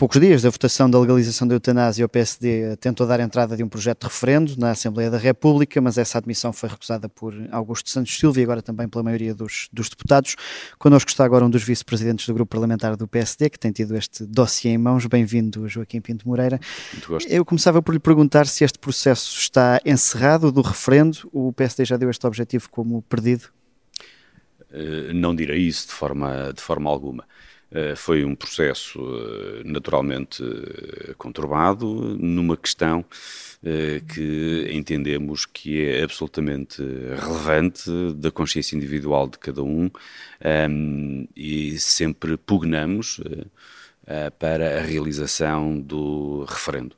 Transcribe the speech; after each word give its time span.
poucos 0.00 0.18
dias 0.18 0.40
da 0.40 0.48
votação 0.48 0.88
da 0.88 0.98
legalização 0.98 1.46
da 1.46 1.54
eutanásia, 1.54 2.06
o 2.06 2.08
PSD 2.08 2.74
tentou 2.78 3.06
dar 3.06 3.20
entrada 3.20 3.54
de 3.54 3.62
um 3.62 3.68
projeto 3.68 4.00
de 4.00 4.06
referendo 4.06 4.56
na 4.56 4.70
Assembleia 4.70 5.10
da 5.10 5.18
República, 5.18 5.78
mas 5.78 5.98
essa 5.98 6.16
admissão 6.16 6.54
foi 6.54 6.70
recusada 6.70 7.06
por 7.06 7.34
Augusto 7.50 7.90
Santos 7.90 8.18
Silva 8.18 8.40
e 8.40 8.42
agora 8.42 8.62
também 8.62 8.88
pela 8.88 9.04
maioria 9.04 9.34
dos, 9.34 9.68
dos 9.70 9.90
deputados. 9.90 10.36
Connosco 10.78 11.10
está 11.10 11.22
agora 11.22 11.44
um 11.44 11.50
dos 11.50 11.62
vice-presidentes 11.62 12.26
do 12.26 12.32
grupo 12.32 12.48
parlamentar 12.48 12.96
do 12.96 13.06
PSD, 13.06 13.50
que 13.50 13.58
tem 13.58 13.72
tido 13.72 13.94
este 13.94 14.24
dossiê 14.24 14.70
em 14.70 14.78
mãos. 14.78 15.04
Bem-vindo, 15.04 15.68
Joaquim 15.68 16.00
Pinto 16.00 16.26
Moreira. 16.26 16.58
Muito 16.94 17.06
gosto. 17.06 17.30
Eu 17.30 17.44
começava 17.44 17.82
por 17.82 17.92
lhe 17.92 18.00
perguntar 18.00 18.46
se 18.46 18.64
este 18.64 18.78
processo 18.78 19.38
está 19.38 19.82
encerrado 19.84 20.50
do 20.50 20.62
referendo. 20.62 21.28
O 21.30 21.52
PSD 21.52 21.84
já 21.84 21.98
deu 21.98 22.08
este 22.08 22.26
objetivo 22.26 22.70
como 22.70 23.02
perdido? 23.02 23.50
Uh, 24.70 25.12
não 25.12 25.36
direi 25.36 25.58
isso 25.58 25.88
de 25.88 25.92
forma, 25.92 26.54
de 26.56 26.62
forma 26.62 26.88
alguma. 26.88 27.26
Uh, 27.72 27.94
foi 27.94 28.24
um 28.24 28.34
processo 28.34 29.00
uh, 29.00 29.62
naturalmente 29.64 30.42
conturbado 31.16 31.86
numa 32.18 32.56
questão 32.56 33.04
que 34.14 34.70
entendemos 34.72 35.44
que 35.44 35.84
é 35.84 36.02
absolutamente 36.02 36.82
relevante 36.82 37.90
da 38.14 38.30
consciência 38.30 38.74
individual 38.74 39.28
de 39.28 39.38
cada 39.38 39.62
um, 39.62 39.90
ehm, 40.40 41.28
e 41.36 41.78
sempre 41.78 42.38
pugnamos 42.38 43.20
para 44.38 44.78
a 44.78 44.80
realização 44.80 45.78
do 45.78 46.46
referendo. 46.48 46.96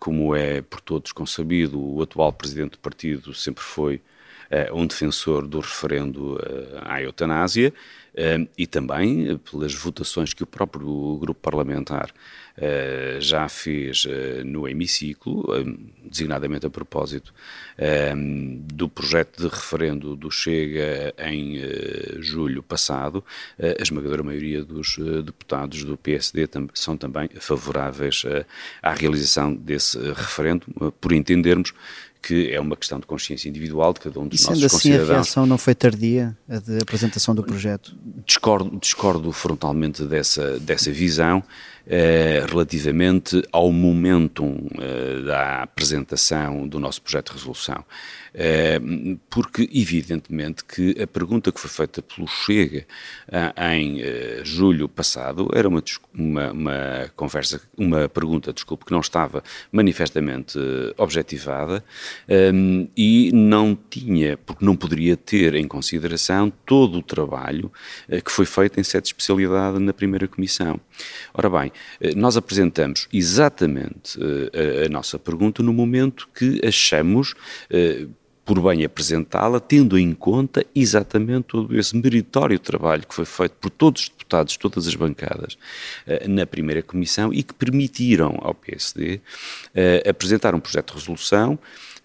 como 0.00 0.34
é 0.34 0.60
por 0.60 0.80
todos 0.80 1.12
consabido, 1.12 1.80
o 1.80 2.02
atual 2.02 2.32
presidente 2.32 2.72
do 2.72 2.78
partido 2.80 3.32
sempre 3.32 3.62
foi 3.62 4.02
um 4.72 4.88
defensor 4.88 5.46
do 5.46 5.60
referendo 5.60 6.36
à 6.82 7.00
eutanásia 7.00 7.72
e 8.56 8.66
também 8.66 9.36
pelas 9.50 9.74
votações 9.74 10.32
que 10.32 10.42
o 10.42 10.46
próprio 10.46 11.18
grupo 11.18 11.40
parlamentar 11.40 12.10
já 13.20 13.46
fez 13.48 14.06
no 14.44 14.66
hemiciclo, 14.66 15.44
designadamente 16.02 16.64
a 16.64 16.70
propósito 16.70 17.34
do 18.72 18.88
projeto 18.88 19.42
de 19.42 19.48
referendo 19.48 20.16
do 20.16 20.30
Chega 20.30 21.14
em 21.18 21.60
julho 22.18 22.62
passado, 22.62 23.22
a 23.58 23.82
esmagadora 23.82 24.22
maioria 24.22 24.64
dos 24.64 24.96
deputados 25.22 25.84
do 25.84 25.98
PSD 25.98 26.48
são 26.72 26.96
também 26.96 27.28
favoráveis 27.38 28.22
à 28.82 28.94
realização 28.94 29.54
desse 29.54 29.98
referendo, 29.98 30.66
por 30.98 31.12
entendermos 31.12 31.74
que 32.26 32.52
é 32.52 32.60
uma 32.60 32.76
questão 32.76 32.98
de 32.98 33.06
consciência 33.06 33.48
individual 33.48 33.92
de 33.92 34.00
cada 34.00 34.18
um 34.18 34.26
dos 34.26 34.40
e 34.40 34.48
nossos 34.48 34.64
assim, 34.64 34.76
concidadãos. 34.76 35.10
a 35.10 35.12
reação 35.14 35.46
não 35.46 35.56
foi 35.56 35.76
tardia, 35.76 36.36
a 36.48 36.58
de 36.58 36.78
apresentação 36.78 37.36
do 37.36 37.44
projeto? 37.44 37.96
Discordo, 38.26 38.76
discordo 38.80 39.30
frontalmente 39.30 40.02
dessa, 40.04 40.58
dessa 40.58 40.90
visão. 40.90 41.40
Eh, 41.88 42.44
relativamente 42.48 43.40
ao 43.52 43.70
momentum 43.70 44.66
eh, 44.76 45.22
da 45.24 45.62
apresentação 45.62 46.66
do 46.66 46.80
nosso 46.80 47.00
projeto 47.00 47.28
de 47.28 47.38
resolução. 47.38 47.84
Eh, 48.34 48.80
porque, 49.30 49.70
evidentemente, 49.72 50.64
que 50.64 51.00
a 51.00 51.06
pergunta 51.06 51.52
que 51.52 51.60
foi 51.60 51.70
feita 51.70 52.02
pelo 52.02 52.26
Chega 52.26 52.84
em 53.72 54.00
julho 54.42 54.88
passado 54.88 55.48
era 55.54 55.68
uma, 55.68 55.82
uma, 56.12 56.50
uma, 56.50 57.12
conversa, 57.14 57.60
uma 57.78 58.08
pergunta, 58.08 58.52
desculpe, 58.52 58.84
que 58.84 58.92
não 58.92 59.00
estava 59.00 59.42
manifestamente 59.70 60.58
objetivada 60.96 61.82
e 62.96 63.30
não 63.32 63.78
tinha, 63.88 64.36
porque 64.36 64.64
não 64.64 64.76
poderia 64.76 65.16
ter 65.16 65.54
em 65.54 65.66
consideração 65.66 66.52
todo 66.64 66.98
o 66.98 67.02
trabalho 67.02 67.72
que 68.24 68.30
foi 68.30 68.44
feito 68.44 68.78
em 68.78 68.84
sete 68.84 69.06
especialidade 69.06 69.78
na 69.78 69.92
primeira 69.92 70.28
comissão. 70.28 70.78
Ora 71.32 71.48
bem, 71.48 71.72
nós 72.14 72.36
apresentamos 72.36 73.08
exatamente 73.12 74.18
eh, 74.20 74.82
a, 74.82 74.86
a 74.86 74.88
nossa 74.88 75.18
pergunta 75.18 75.62
no 75.62 75.72
momento 75.72 76.28
que 76.34 76.60
achamos 76.64 77.34
eh, 77.70 78.06
por 78.44 78.60
bem 78.62 78.84
apresentá-la, 78.84 79.58
tendo 79.58 79.98
em 79.98 80.12
conta 80.12 80.64
exatamente 80.72 81.46
todo 81.48 81.76
esse 81.76 81.96
meritório 81.96 82.58
trabalho 82.58 83.04
que 83.04 83.14
foi 83.14 83.24
feito 83.24 83.56
por 83.60 83.70
todos 83.70 84.02
os 84.02 84.08
deputados, 84.08 84.56
todas 84.56 84.86
as 84.86 84.94
bancadas, 84.94 85.58
na 86.28 86.46
primeira 86.46 86.80
comissão 86.80 87.34
e 87.34 87.42
que 87.42 87.52
permitiram 87.52 88.38
ao 88.40 88.54
PSD 88.54 89.20
apresentar 90.08 90.54
um 90.54 90.60
projeto 90.60 90.92
de 90.92 91.00
resolução 91.00 91.58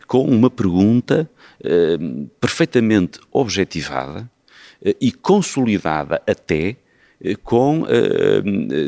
com 0.08 0.24
uma 0.24 0.50
pergunta 0.50 1.30
perfeitamente 2.40 3.20
objetivada 3.32 4.28
e 5.00 5.12
consolidada 5.12 6.22
até 6.26 6.70
eh, 6.70 6.76
com, 7.44 7.86
eh, 7.88 8.42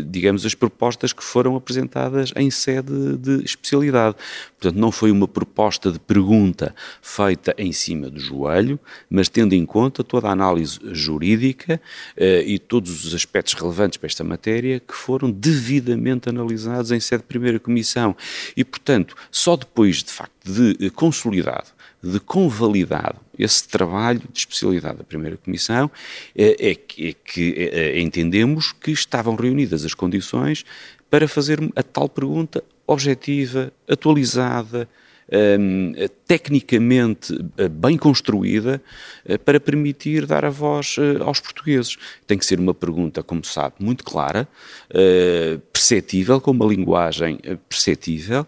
digamos, 0.05 0.45
as 0.45 0.55
propostas 0.55 1.13
que 1.13 1.23
foram 1.23 1.55
apresentadas 1.55 2.31
em 2.35 2.49
sede 2.49 3.17
de 3.17 3.43
especialidade. 3.43 4.15
Portanto, 4.59 4.79
não 4.79 4.91
foi 4.91 5.11
uma 5.11 5.27
proposta 5.27 5.91
de 5.91 5.99
pergunta 5.99 6.73
feita 7.01 7.53
em 7.57 7.71
cima 7.71 8.09
do 8.09 8.19
joelho, 8.19 8.79
mas 9.09 9.29
tendo 9.29 9.53
em 9.53 9.65
conta 9.65 10.03
toda 10.03 10.27
a 10.27 10.31
análise 10.31 10.79
jurídica 10.91 11.81
eh, 12.17 12.43
e 12.45 12.57
todos 12.59 13.05
os 13.05 13.13
aspectos 13.13 13.53
relevantes 13.53 13.97
para 13.97 14.07
esta 14.07 14.23
matéria 14.23 14.79
que 14.79 14.93
foram 14.93 15.29
devidamente 15.29 16.29
analisados 16.29 16.91
em 16.91 16.99
sede 16.99 17.23
de 17.23 17.27
primeira 17.27 17.59
comissão. 17.59 18.15
E, 18.55 18.63
portanto, 18.63 19.15
só 19.29 19.55
depois, 19.55 20.03
de 20.03 20.11
facto, 20.11 20.33
de 20.43 20.89
consolidado 20.89 21.67
de 22.03 22.19
convalidado 22.19 23.19
esse 23.39 23.67
trabalho 23.67 24.21
de 24.31 24.39
especialidade 24.39 24.97
da 24.97 25.03
primeira 25.03 25.37
comissão 25.37 25.89
é, 26.35 26.71
é 26.71 26.75
que, 26.75 27.07
é 27.07 27.13
que 27.13 27.53
é, 27.57 27.99
entendemos 27.99 28.73
que 28.73 28.91
estavam 28.91 29.35
reunidas 29.35 29.85
as 29.85 29.93
condições 29.93 30.65
para 31.09 31.27
fazer 31.27 31.59
a 31.75 31.81
tal 31.81 32.09
pergunta 32.09 32.63
objetiva, 32.85 33.71
atualizada, 33.87 34.89
um, 35.31 35.93
tecnicamente 36.27 37.33
eh, 37.57 37.67
bem 37.67 37.97
construída 37.97 38.81
uh, 39.29 39.37
para 39.39 39.59
permitir 39.59 40.25
dar 40.25 40.45
a 40.45 40.49
voz 40.49 40.97
uh, 40.97 41.23
aos 41.23 41.39
portugueses. 41.39 41.97
Tem 42.25 42.37
que 42.37 42.45
ser 42.45 42.59
uma 42.59 42.73
pergunta, 42.73 43.21
como 43.21 43.43
sabe, 43.45 43.75
muito 43.79 44.03
clara, 44.03 44.47
uh, 44.89 45.59
perceptível, 45.71 46.39
com 46.39 46.51
uma 46.51 46.65
linguagem 46.65 47.39
perceptível 47.67 48.47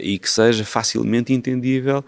e 0.00 0.18
que 0.18 0.30
seja 0.30 0.64
facilmente 0.64 1.32
entendível 1.32 2.04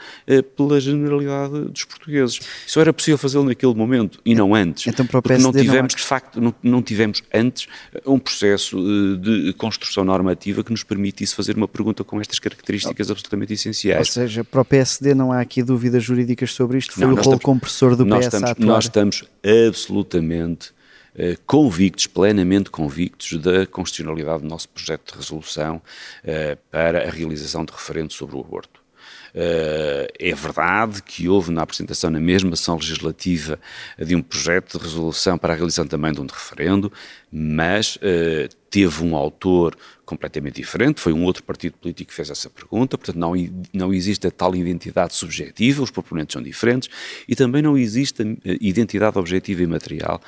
pela 0.56 0.81
generalidade 0.81 1.60
dos 1.69 1.84
portugueses. 1.84 2.41
Isso 2.66 2.81
era 2.81 2.92
possível 2.92 3.19
fazê-lo 3.19 3.44
naquele 3.44 3.75
momento 3.75 4.20
e 4.25 4.34
não 4.34 4.54
antes. 4.54 4.87
Então, 4.87 5.06
para 5.06 5.19
o 5.19 5.22
porque 5.22 5.42
não 5.42 5.53
tivemos, 5.53 5.92
não... 5.92 5.98
de 5.98 6.03
facto, 6.03 6.41
não, 6.41 6.54
não 6.62 6.82
tivemos 6.82 7.22
antes 7.34 7.66
um 8.06 8.19
processo 8.19 8.78
de 9.19 9.53
construção 9.54 10.04
normativa 10.04 10.64
que 10.64 10.70
nos 10.70 10.82
permitisse 10.82 11.34
fazer 11.34 11.56
uma 11.56 11.69
pergunta 11.69 12.03
com 12.03 12.20
estas 12.20 12.38
características 12.38 13.10
absolutamente 13.10 13.38
essenciais. 13.44 13.99
Ou 13.99 14.04
seja, 14.04 14.44
para 14.44 14.60
o 14.60 14.65
PSD 14.65 15.15
não 15.15 15.32
há 15.32 15.41
aqui 15.41 15.62
dúvidas 15.62 16.03
jurídicas 16.03 16.53
sobre 16.53 16.78
isto, 16.78 16.93
foi 16.94 17.06
não, 17.06 17.15
o 17.15 17.16
rolo 17.16 17.41
compressor 17.41 17.97
do 17.97 18.04
nós 18.04 18.26
PS 18.26 18.34
estamos, 18.34 18.59
Nós 18.59 18.84
estamos 18.84 19.25
absolutamente 19.66 20.71
uh, 21.15 21.38
convictos, 21.47 22.06
plenamente 22.06 22.71
convictos 22.71 23.38
da 23.38 23.66
constitucionalidade 23.66 24.43
do 24.43 24.49
nosso 24.49 24.69
projeto 24.69 25.12
de 25.12 25.19
resolução 25.19 25.76
uh, 25.76 26.59
para 26.71 27.06
a 27.06 27.10
realização 27.10 27.65
de 27.65 27.72
referendo 27.72 28.12
sobre 28.12 28.37
o 28.37 28.41
aborto. 28.41 28.78
Uh, 29.38 30.10
é 30.19 30.34
verdade 30.34 31.00
que 31.00 31.28
houve 31.28 31.53
na 31.53 31.62
apresentação 31.62 32.10
na 32.10 32.19
mesma 32.19 32.54
ação 32.54 32.75
legislativa 32.75 33.56
de 33.97 34.16
um 34.16 34.21
projeto 34.21 34.76
de 34.76 34.84
resolução 34.84 35.38
para 35.38 35.53
a 35.53 35.56
realização 35.56 35.87
também 35.87 36.12
de 36.12 36.21
um 36.21 36.26
referendo, 36.26 36.93
mas 37.31 37.94
uh, 37.97 38.53
teve 38.69 39.04
um 39.04 39.15
autor 39.15 39.78
completamente 40.04 40.56
diferente, 40.56 41.00
foi 41.00 41.12
um 41.12 41.23
outro 41.23 41.44
partido 41.44 41.75
político 41.75 42.08
que 42.08 42.17
fez 42.17 42.31
essa 42.31 42.50
pergunta, 42.50 42.99
portanto 42.99 43.17
não, 43.17 43.35
não 43.73 43.94
existe 43.94 44.26
a 44.26 44.31
tal 44.32 44.56
identidade 44.56 45.14
subjetiva, 45.14 45.85
os 45.85 45.90
proponentes 45.93 46.32
são 46.32 46.43
diferentes, 46.43 46.90
e 47.29 47.37
também 47.37 47.62
não 47.62 47.79
existe 47.79 48.23
a 48.23 48.26
identidade 48.61 49.17
objetiva 49.20 49.62
e 49.62 49.69
material 49.69 50.20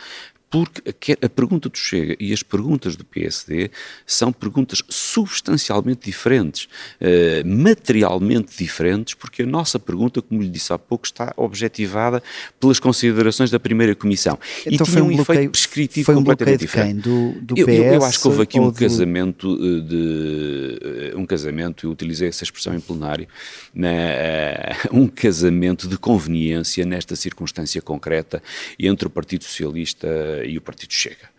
porque 0.51 1.17
a 1.23 1.29
pergunta 1.29 1.69
do 1.69 1.79
Chega 1.79 2.17
e 2.19 2.33
as 2.33 2.43
perguntas 2.43 2.97
do 2.97 3.05
PSD 3.05 3.71
são 4.05 4.33
perguntas 4.33 4.83
substancialmente 4.89 6.07
diferentes, 6.07 6.65
uh, 7.01 7.47
materialmente 7.47 8.59
diferentes, 8.59 9.15
porque 9.15 9.43
a 9.43 9.47
nossa 9.47 9.79
pergunta, 9.79 10.21
como 10.21 10.43
lhe 10.43 10.49
disse 10.49 10.73
há 10.73 10.79
pouco, 10.79 11.07
está 11.07 11.33
objetivada 11.37 12.21
pelas 12.59 12.81
considerações 12.81 13.49
da 13.51 13.61
primeira 13.61 13.95
comissão. 13.95 14.37
Então 14.67 14.85
e 14.85 14.91
tinha 14.91 15.05
um, 15.05 15.07
um, 15.07 15.17
bloqueio, 15.17 15.39
efeito 15.39 15.51
prescritivo 15.53 16.07
foi 16.07 16.15
um 16.17 16.19
completamente 16.19 16.61
diferente. 16.61 17.03
Do, 17.03 17.33
do 17.41 17.55
PS, 17.55 17.69
eu, 17.69 17.69
eu, 17.69 17.95
eu, 17.95 18.05
acho 18.05 18.21
que 18.21 18.29
houve 18.29 18.43
aqui 18.43 18.59
um 18.59 18.71
do... 18.71 18.73
casamento 18.73 19.55
eh, 19.55 19.81
de 19.89 20.79
eh, 20.83 21.17
um 21.17 21.25
casamento, 21.25 21.87
eu 21.87 21.93
utilizei 21.93 22.29
essa 22.29 22.43
expressão 22.43 22.75
em 22.75 22.81
plenário, 22.81 23.29
né, 23.73 24.75
um 24.91 25.07
casamento 25.07 25.87
de 25.87 25.97
conveniência 25.97 26.85
nesta 26.85 27.15
circunstância 27.15 27.81
concreta 27.81 28.43
entre 28.79 29.07
o 29.07 29.11
Partido 29.11 29.45
Socialista 29.45 30.09
e 30.45 30.57
o 30.59 30.61
Partido 30.61 30.93
Chega. 30.93 31.31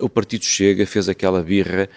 O 0.00 0.08
Partido 0.08 0.44
Chega 0.44 0.86
fez 0.86 1.08
aquela 1.08 1.42
birra 1.42 1.88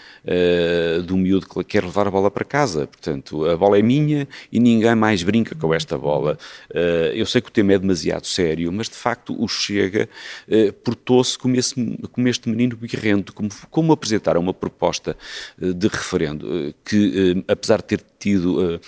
do 1.06 1.18
miúdo 1.18 1.48
que 1.48 1.64
quer 1.64 1.84
levar 1.84 2.08
a 2.08 2.12
bola 2.12 2.32
para 2.32 2.46
casa. 2.46 2.88
Portanto, 2.88 3.46
a 3.46 3.58
bola 3.58 3.78
é 3.78 3.82
minha 3.82 4.28
e 4.52 4.60
ninguém 4.60 4.96
mais 4.96 5.24
brinca 5.24 5.56
com 5.56 5.74
esta 5.74 5.98
bola. 5.98 6.38
eu 7.14 7.26
sei 7.26 7.42
que 7.42 7.50
o 7.50 7.52
tema 7.52 7.74
é 7.74 7.80
demasiado 7.80 8.26
sério, 8.26 8.72
mas 8.72 8.90
de 8.90 8.96
facto 8.96 9.36
o 9.42 9.48
Chega 9.48 10.10
portou-se 10.84 11.38
como, 11.38 11.56
como, 12.12 12.28
este 12.28 12.50
menino 12.50 12.76
birrento, 12.76 13.34
como, 13.34 13.50
como 13.70 13.94
apresentaram 13.94 14.42
uma 14.42 14.54
proposta 14.54 15.16
de 15.58 15.88
referendo 15.88 16.74
que, 16.84 17.44
apesar 17.48 17.78
de 17.78 17.84
ter 17.84 18.04
tido 18.20 18.80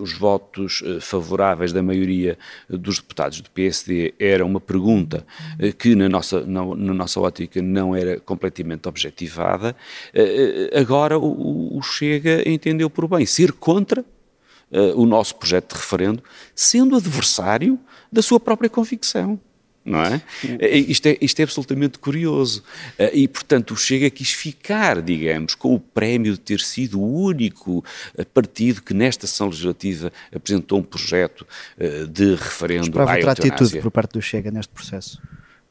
os 0.00 0.12
votos 0.12 0.82
favoráveis 1.00 1.72
da 1.72 1.82
maioria 1.82 2.38
dos 2.68 2.98
deputados 2.98 3.40
do 3.40 3.50
PSD, 3.50 4.14
era 4.18 4.44
uma 4.44 4.60
pergunta 4.60 5.26
que 5.78 5.94
na 5.94 6.08
nossa, 6.08 6.44
na, 6.46 6.64
na 6.64 6.94
nossa 6.94 7.20
ótica 7.20 7.60
não 7.62 7.87
era 7.94 8.20
completamente 8.20 8.88
objetivada, 8.88 9.76
agora 10.74 11.18
o, 11.18 11.80
Chega 11.82 12.48
entendeu 12.48 12.90
por 12.90 13.08
bem 13.08 13.24
ser 13.24 13.52
contra 13.52 14.04
o 14.94 15.06
nosso 15.06 15.36
projeto 15.36 15.74
de 15.74 15.80
referendo, 15.80 16.22
sendo 16.54 16.96
adversário 16.96 17.78
da 18.12 18.20
sua 18.20 18.38
própria 18.38 18.68
convicção 18.68 19.40
não 19.88 20.02
é? 20.02 20.20
Isto, 20.70 21.06
é? 21.06 21.16
isto 21.20 21.40
é 21.40 21.42
absolutamente 21.42 21.98
curioso. 21.98 22.62
E, 23.12 23.26
portanto, 23.26 23.72
o 23.72 23.76
Chega 23.76 24.10
quis 24.10 24.32
ficar, 24.32 25.00
digamos, 25.00 25.54
com 25.54 25.74
o 25.74 25.80
prémio 25.80 26.34
de 26.34 26.40
ter 26.40 26.60
sido 26.60 27.00
o 27.00 27.22
único 27.22 27.84
partido 28.34 28.82
que 28.82 28.92
nesta 28.92 29.26
sessão 29.26 29.48
legislativa 29.48 30.12
apresentou 30.34 30.78
um 30.78 30.82
projeto 30.82 31.46
de 32.10 32.34
referendo 32.34 33.00
à 33.00 33.14
outra 33.14 33.32
atitude 33.32 33.80
por 33.80 33.90
parte 33.90 34.12
do 34.12 34.22
Chega 34.22 34.50
neste 34.50 34.72
processo. 34.72 35.20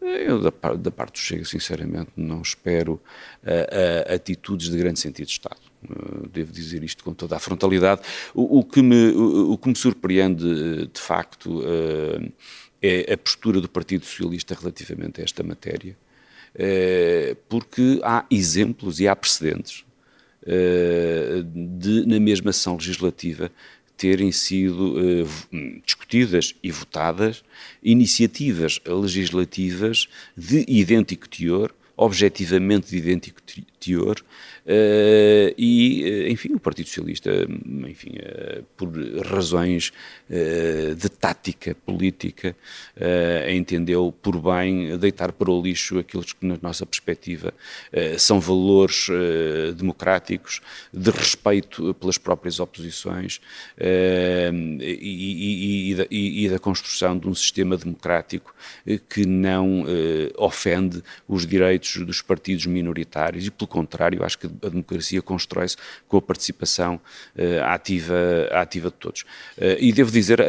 Eu, 0.08 0.42
da, 0.42 0.74
da, 0.76 0.92
parte 0.92 1.14
do 1.14 1.20
Chega, 1.20 1.46
sinceramente, 1.46 2.12
não 2.16 2.42
espero 2.42 2.94
uh, 2.94 4.10
uh, 4.10 4.14
atitudes 4.14 4.70
de 4.70 4.78
grande 4.78 5.00
sentido 5.00 5.26
de 5.26 5.34
Estado. 5.34 5.60
Uh, 5.84 6.28
devo 6.30 6.52
dizer 6.52 6.84
isto 6.84 7.04
com 7.04 7.14
toda 7.14 7.36
a 7.36 7.40
frontalidade. 7.40 8.02
O, 8.34 8.60
o 8.60 8.64
que, 8.64 8.82
me, 8.82 9.12
o, 9.12 9.52
o, 9.52 9.58
que 9.58 9.70
me 9.70 9.76
surpreende, 9.76 10.88
de 10.88 11.00
facto, 11.00 11.62
é 12.82 13.14
a 13.14 13.18
postura 13.18 13.60
do 13.60 13.70
Partido 13.70 14.06
Socialista 14.06 14.56
relativamente 14.56 15.22
a 15.22 15.24
esta 15.24 15.44
matéria, 15.44 15.96
eh, 16.56 17.36
porque 17.50 18.00
há 18.04 18.26
exemplos 18.32 19.00
e 19.00 19.08
há 19.08 19.16
precedentes 19.16 19.86
eh, 20.46 21.44
de, 21.46 22.06
na 22.06 22.20
mesma 22.20 22.52
ação 22.52 22.76
legislativa, 22.76 23.52
terem 23.98 24.32
sido 24.32 24.96
eh, 25.00 25.26
discutidas 25.84 26.56
e 26.62 26.72
votadas 26.72 27.44
iniciativas 27.84 28.80
legislativas 28.86 30.08
de 30.38 30.64
idêntico 30.68 31.28
teor, 31.28 31.74
objetivamente 31.96 32.92
de 32.92 32.98
idêntico 32.98 33.42
teor, 33.80 34.24
Uh, 34.68 35.56
e, 35.58 36.04
uh, 36.04 36.30
enfim, 36.30 36.54
o 36.54 36.60
Partido 36.60 36.88
Socialista, 36.88 37.32
enfim, 37.88 38.18
uh, 38.18 38.64
por 38.76 38.92
razões 39.26 39.94
de 40.30 41.10
tática 41.10 41.74
política, 41.86 42.54
entendeu 43.50 44.14
por 44.22 44.42
bem 44.42 44.98
deitar 44.98 45.32
para 45.32 45.50
o 45.50 45.62
lixo 45.62 46.00
aqueles 46.00 46.34
que, 46.34 46.46
na 46.46 46.58
nossa 46.62 46.86
perspectiva, 46.86 47.54
são 48.18 48.38
valores 48.40 49.08
democráticos, 49.78 50.60
de 50.92 51.12
respeito 51.12 51.94
pelas 51.94 52.18
próprias 52.18 52.60
oposições 52.60 53.40
e, 53.80 55.92
e, 55.92 55.96
da, 55.96 56.08
e, 56.12 56.50
da, 56.50 56.60
construção 56.60 57.18
de 57.18 57.30
um 57.30 57.34
sistema 57.34 57.78
democrático 57.78 58.54
que 59.10 59.26
não 59.26 59.86
ofende 60.38 61.02
os 61.26 61.48
direitos 61.48 62.06
dos 62.06 62.22
partidos 62.22 62.66
minoritários. 62.66 63.48
E, 63.48 63.52
pelo 63.52 63.68
contrário, 63.68 64.26
acho 64.26 64.38
que 64.38 64.57
a 64.64 64.70
democracia 64.70 65.22
constrói-se 65.22 65.78
com 66.08 66.18
a 66.18 66.22
participação 66.22 66.96
uh, 67.36 67.64
ativa, 67.66 68.16
ativa 68.52 68.90
de 68.90 68.96
todos. 68.96 69.22
Uh, 69.58 69.78
e 69.80 69.92
devo 69.92 70.12
dizer, 70.12 70.40
uh, 70.40 70.44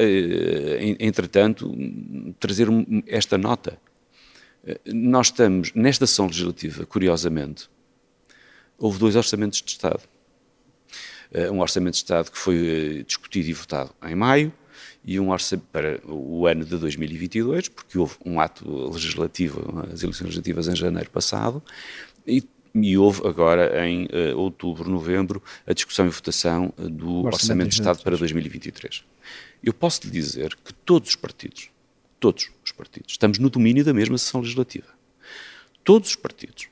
entretanto, 0.98 1.74
trazer 2.38 2.68
esta 3.06 3.38
nota. 3.38 3.78
nós 4.86 5.28
estamos, 5.28 5.72
nesta 5.74 6.06
sessão 6.06 6.26
legislativa, 6.26 6.84
curiosamente, 6.84 7.68
houve 8.76 8.98
dois 8.98 9.16
orçamentos 9.16 9.62
de 9.62 9.70
Estado. 9.70 10.02
um 11.52 11.60
orçamento 11.60 11.94
de 11.94 11.98
Estado 11.98 12.30
que 12.30 12.38
foi 12.38 13.04
discutido 13.06 13.48
e 13.48 13.52
votado 13.52 13.94
em 14.02 14.14
maio, 14.14 14.52
e 15.04 15.18
um 15.18 15.30
orçamento 15.30 15.66
para 15.72 16.00
o 16.06 16.46
ano 16.46 16.64
de 16.64 16.76
2022, 16.76 17.68
porque 17.68 17.98
houve 17.98 18.16
um 18.24 18.40
ato 18.40 18.90
legislativo, 18.90 19.82
as 19.92 20.02
eleições 20.02 20.26
legislativas 20.26 20.68
em 20.68 20.76
janeiro 20.76 21.10
passado, 21.10 21.62
e 22.26 22.42
e 22.82 22.98
houve 22.98 23.26
agora 23.26 23.86
em 23.86 24.06
uh, 24.06 24.36
outubro, 24.36 24.90
novembro, 24.90 25.42
a 25.66 25.72
discussão 25.72 26.06
e 26.06 26.10
votação 26.10 26.72
uh, 26.76 26.88
do 26.88 27.24
Orçamento, 27.24 27.34
Orçamento 27.34 27.68
de 27.68 27.74
Estado 27.74 28.02
para 28.02 28.16
2023. 28.16 29.04
Eu 29.62 29.72
posso 29.72 30.02
lhe 30.04 30.10
dizer 30.10 30.56
que 30.64 30.72
todos 30.72 31.10
os 31.10 31.16
partidos, 31.16 31.70
todos 32.20 32.50
os 32.64 32.72
partidos, 32.72 33.12
estamos 33.12 33.38
no 33.38 33.50
domínio 33.50 33.84
da 33.84 33.92
mesma 33.92 34.18
sessão 34.18 34.40
legislativa. 34.40 34.88
Todos 35.84 36.10
os 36.10 36.16
partidos 36.16 36.68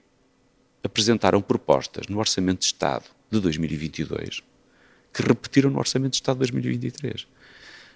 apresentaram 0.82 1.41
propostas 1.41 2.06
no 2.09 2.19
Orçamento 2.19 2.61
de 2.61 2.67
Estado 2.67 3.05
de 3.31 3.41
2022 3.41 4.43
que 5.17 5.23
repetiram 5.23 5.70
no 5.70 5.79
Orçamento 5.79 6.11
de 6.11 6.17
Estado 6.17 6.37
de 6.37 6.52
2023. 6.52 7.26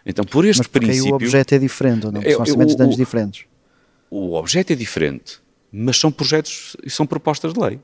Então, 0.06 0.24
por 0.24 0.46
este 0.46 0.60
Mas 0.60 0.66
princípio... 0.68 1.12
o 1.12 1.16
objeto 1.16 1.54
é 1.54 1.58
diferente, 1.58 2.06
ou 2.06 2.12
não? 2.12 2.22
São 2.22 2.40
orçamentos 2.40 2.74
de 2.74 2.82
anos 2.82 2.96
diferentes. 2.96 3.44
O 4.10 4.34
objeto 4.34 4.72
é 4.72 4.76
diferente, 4.76 5.38
mas 5.70 5.98
são 5.98 6.10
projetos 6.10 6.76
e 6.82 6.88
são 6.88 7.06
propostas 7.06 7.52
de 7.52 7.60
lei. 7.60 7.78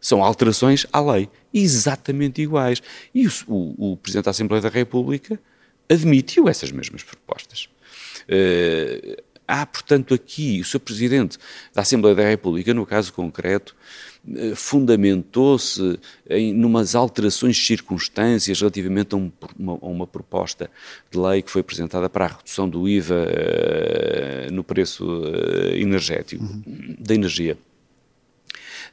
São 0.00 0.24
alterações 0.24 0.86
à 0.92 1.00
lei, 1.00 1.28
exatamente 1.52 2.40
iguais. 2.40 2.82
E 3.14 3.26
o, 3.26 3.32
o, 3.46 3.92
o 3.92 3.96
Presidente 3.96 4.24
da 4.24 4.30
Assembleia 4.30 4.62
da 4.62 4.68
República 4.68 5.38
admitiu 5.90 6.48
essas 6.48 6.70
mesmas 6.70 7.02
propostas. 7.02 7.68
Uh, 8.28 9.20
há, 9.46 9.66
portanto, 9.66 10.14
aqui 10.14 10.60
o 10.60 10.64
Sr. 10.64 10.78
Presidente 10.78 11.38
da 11.74 11.82
Assembleia 11.82 12.14
da 12.14 12.22
República, 12.22 12.72
no 12.72 12.86
caso 12.86 13.12
concreto, 13.12 13.74
uh, 14.28 14.54
fundamentou-se 14.54 15.98
em 16.28 16.54
numas 16.54 16.94
alterações 16.94 17.56
de 17.56 17.66
circunstâncias 17.66 18.60
relativamente 18.60 19.14
a, 19.14 19.18
um, 19.18 19.32
uma, 19.58 19.72
a, 19.72 19.86
uma, 19.86 20.06
proposta 20.06 20.70
de 21.10 21.18
lei 21.18 21.42
que 21.42 21.50
foi 21.50 21.60
apresentada 21.60 22.08
para 22.08 22.26
a 22.26 22.28
redução 22.28 22.68
do 22.68 22.88
IVA 22.88 23.26
uh, 24.48 24.52
no 24.52 24.62
preço 24.62 25.04
energético, 25.74 26.44
uhum. 26.44 26.96
da 26.98 27.14
energia. 27.14 27.58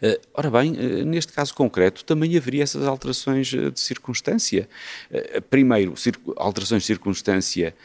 Eh, 0.02 0.20
ora 0.34 0.50
bem, 0.50 0.76
eh, 0.78 1.04
neste 1.04 1.34
caso 1.34 1.54
concreto 1.54 2.04
também 2.04 2.38
haveria 2.38 2.64
essas 2.64 2.86
alterações 2.86 3.54
eh, 3.54 3.71
de 3.71 3.80
circunstância. 3.80 4.69
Primeiro, 5.50 5.94
alterações 6.36 6.83
de 6.83 6.88
circunstância 6.88 7.76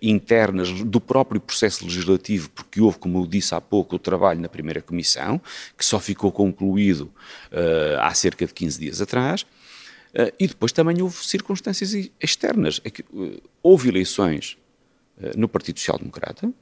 internas 0.00 0.70
do 0.70 1.00
próprio 1.00 1.40
processo 1.40 1.84
legislativo, 1.84 2.50
porque 2.50 2.80
houve, 2.80 2.98
como 2.98 3.18
eu 3.20 3.26
disse 3.26 3.54
há 3.54 3.60
pouco, 3.60 3.96
o 3.96 3.98
trabalho 3.98 4.40
na 4.40 4.48
primeira 4.48 4.80
comissão, 4.80 5.40
que 5.76 5.84
só 5.84 5.98
ficou 5.98 6.30
concluído 6.30 7.10
há 8.00 8.12
cerca 8.14 8.46
de 8.46 8.54
15 8.54 8.80
dias 8.80 9.00
atrás. 9.00 9.46
e 10.38 10.46
depois 10.46 10.72
também 10.72 11.00
houve 11.02 11.24
circunstâncias 11.24 11.92
externas. 12.20 12.80
É 12.84 12.90
houve 13.62 13.88
eleições 13.88 14.56
no 15.36 15.48
Partido 15.48 15.78
Social 15.78 15.98
Democrata, 15.98 16.52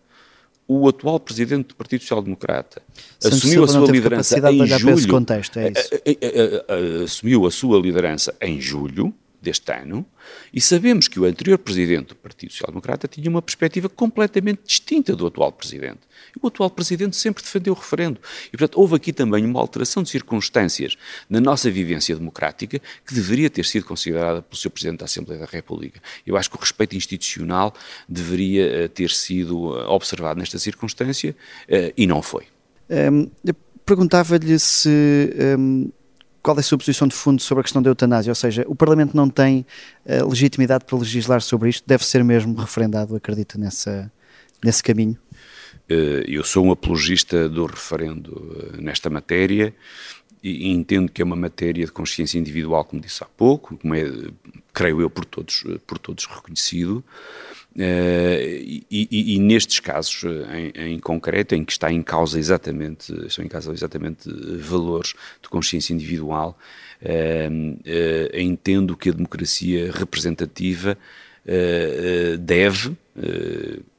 o 0.69 0.89
atual 0.89 1.21
presidente 1.21 1.69
do 1.69 1.77
Partido 1.77 2.01
Social 2.01 2.23
Democrata 2.23 2.83
assumiu 3.25 3.65
a 3.65 3.69
sua 3.69 3.91
liderança 3.91 4.51
em 4.51 4.67
julho. 4.67 5.09
Contexto, 5.09 5.59
é 5.59 5.69
eh, 5.69 6.01
eh, 6.05 6.65
eh, 6.69 7.05
assumiu 7.05 7.47
a 7.47 7.51
sua 7.51 7.79
liderança 7.79 8.35
em 8.41 8.61
julho 8.61 9.15
deste 9.47 9.73
ano, 9.73 10.05
e 10.53 10.61
sabemos 10.61 11.09
que 11.09 11.19
o 11.19 11.25
anterior 11.25 11.57
presidente 11.59 12.09
do 12.09 12.17
Partido 12.17 12.51
Social 12.51 12.69
Democrata 12.71 13.07
tinha 13.07 13.31
uma 13.31 13.41
perspectiva 13.41 13.89
completamente 13.89 14.63
distinta 14.65 15.15
do 15.15 15.27
atual 15.27 15.53
presidente. 15.53 16.01
E 16.35 16.39
o 16.43 16.47
atual 16.49 16.69
presidente 16.69 17.17
sempre 17.17 17.43
defendeu 17.43 17.73
o 17.73 17.77
referendo. 17.77 18.21
E, 18.49 18.57
portanto, 18.57 18.79
houve 18.79 18.97
aqui 18.97 19.13
também 19.13 19.45
uma 19.45 19.61
alteração 19.61 20.03
de 20.03 20.11
circunstâncias 20.11 20.97
na 21.31 21.41
nossa 21.41 21.71
vivência 21.71 22.15
democrática 22.17 22.81
que 23.07 23.15
deveria 23.15 23.49
ter 23.49 23.65
sido 23.65 23.87
considerada 23.87 24.43
pelo 24.43 24.57
Sr. 24.61 24.71
Presidente 24.71 24.99
da 24.99 25.05
Assembleia 25.05 25.41
da 25.41 25.47
República. 25.47 26.01
Eu 26.27 26.37
acho 26.37 26.51
que 26.51 26.57
o 26.57 26.61
respeito 26.61 26.97
institucional 26.97 27.73
deveria 28.09 28.87
uh, 28.87 28.89
ter 28.89 29.11
sido 29.11 29.71
uh, 29.71 29.89
observado 29.91 30.41
nesta 30.41 30.59
circunstância 30.59 31.31
uh, 31.69 31.93
e 31.97 32.07
não 32.07 32.21
foi. 32.21 32.45
Um, 32.91 33.31
Perguntava-lhe 33.87 34.59
se 34.59 35.31
um, 35.57 35.89
qual 36.47 36.57
é 36.57 36.61
a 36.61 36.63
sua 36.63 36.79
posição 36.79 37.09
de 37.09 37.15
fundo 37.17 37.43
sobre 37.43 37.63
a 37.63 37.65
questão 37.65 37.83
da 37.83 37.91
eutanásia? 37.91 38.31
Ou 38.31 38.35
seja, 38.37 38.65
o 38.69 38.77
Parlamento 38.77 39.17
não 39.17 39.29
tem 39.29 39.67
uh, 40.05 40.29
legitimidade 40.29 40.85
para 40.85 40.97
legislar 40.97 41.41
sobre 41.41 41.71
isto, 41.71 41.83
deve 41.85 42.07
ser 42.07 42.23
mesmo 42.23 42.55
referendado, 42.55 43.17
acredita 43.17 43.59
nessa, 43.59 44.13
nesse 44.65 44.81
caminho? 44.81 45.19
Uh, 45.91 46.23
eu 46.25 46.45
sou 46.45 46.65
um 46.65 46.71
apologista 46.71 47.49
do 47.49 47.67
referendo 47.67 48.31
uh, 48.31 48.81
nesta 48.81 49.11
matéria 49.11 49.75
e 50.41 50.69
entendo 50.69 51.11
que 51.11 51.21
é 51.21 51.25
uma 51.25 51.35
matéria 51.35 51.85
de 51.85 51.91
consciência 51.91 52.39
individual, 52.39 52.85
como 52.85 53.03
disse 53.03 53.25
há 53.25 53.27
pouco, 53.27 53.77
como 53.79 53.93
é, 53.97 54.05
creio 54.73 55.01
eu, 55.01 55.11
por 55.11 55.25
todos, 55.25 55.65
por 55.85 55.99
todos 55.99 56.27
reconhecido. 56.27 57.03
E, 57.79 58.87
e, 58.91 59.35
e, 59.35 59.39
nestes 59.39 59.81
casos 59.81 60.25
em, 60.25 60.95
em, 60.95 60.99
concreto, 60.99 61.55
em 61.55 61.65
que 61.65 61.73
está 61.73 61.93
em 61.93 62.03
causa 62.03 62.39
exatamente, 62.39 63.13
estão 63.27 63.45
em 63.45 63.49
causa 63.49 63.73
exatamente 63.73 64.31
valores 64.59 65.15
de 65.43 65.49
consciência 65.49 65.93
individual, 65.93 66.59
entendo 68.33 68.97
que 68.97 69.11
a 69.11 69.13
democracia 69.13 69.93
representativa 69.93 70.97
deve 72.41 72.97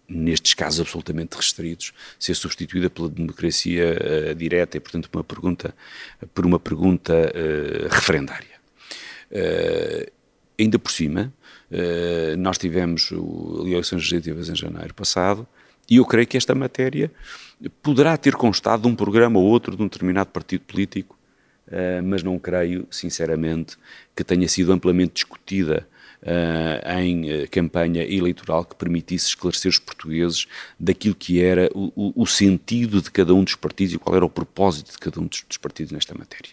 nestes 0.10 0.54
casos 0.54 0.80
absolutamente 0.80 1.36
restritos, 1.36 1.94
ser 2.18 2.34
substituída 2.34 2.90
pela 2.90 3.10
democracia 3.10 4.34
direta 4.36 4.78
e, 4.78 4.80
portanto, 4.80 5.10
uma 5.14 5.24
pergunta, 5.24 5.76
por 6.34 6.46
uma 6.48 6.60
pergunta 6.60 7.14
referendária. 7.92 8.58
Ainda 10.60 10.80
por 10.80 10.92
cima, 10.92 11.32
nós 12.38 12.58
tivemos 12.58 13.12
eleições 13.66 14.00
legislativas 14.00 14.50
em 14.50 14.56
janeiro 14.56 14.94
passado 14.94 15.48
e 15.90 15.98
eu 15.98 16.06
creio 16.06 16.28
que 16.28 16.38
esta 16.38 16.56
matéria 16.56 17.12
poderá 17.82 18.16
ter 18.18 18.36
constado 18.36 18.84
de 18.84 18.88
um 18.88 18.96
programa 18.96 19.40
ou 19.40 19.46
outro 19.46 19.76
de 19.76 19.82
um 19.82 19.88
determinado 19.88 20.30
partido 20.30 20.62
político, 20.62 21.18
mas 22.06 22.24
não 22.24 22.40
creio, 22.40 22.88
sinceramente, 22.90 23.78
que 24.16 24.24
tenha 24.24 24.48
sido 24.48 24.72
amplamente 24.72 25.16
discutida 25.16 25.88
uh, 26.22 27.00
em 27.00 27.30
eh, 27.30 27.48
campanha 27.48 28.04
eleitoral 28.04 28.66
que 28.66 28.76
permitisse 28.76 29.30
esclarecer 29.30 29.70
os 29.70 29.80
portugueses 29.80 30.48
daquilo 30.80 31.16
que 31.16 31.42
era 31.42 31.70
o, 31.74 32.14
o, 32.16 32.26
sentido 32.26 33.02
de 33.02 33.12
cada 33.12 33.34
um 33.34 33.44
dos 33.44 33.56
partidos 33.56 33.94
e 33.94 34.00
qual 34.00 34.16
era 34.16 34.26
o 34.26 34.30
propósito 34.30 34.92
de 34.92 34.98
cada 34.98 35.20
um 35.20 35.28
dos 35.28 35.58
partidos 35.58 35.92
nesta 35.92 36.18
matéria. 36.18 36.52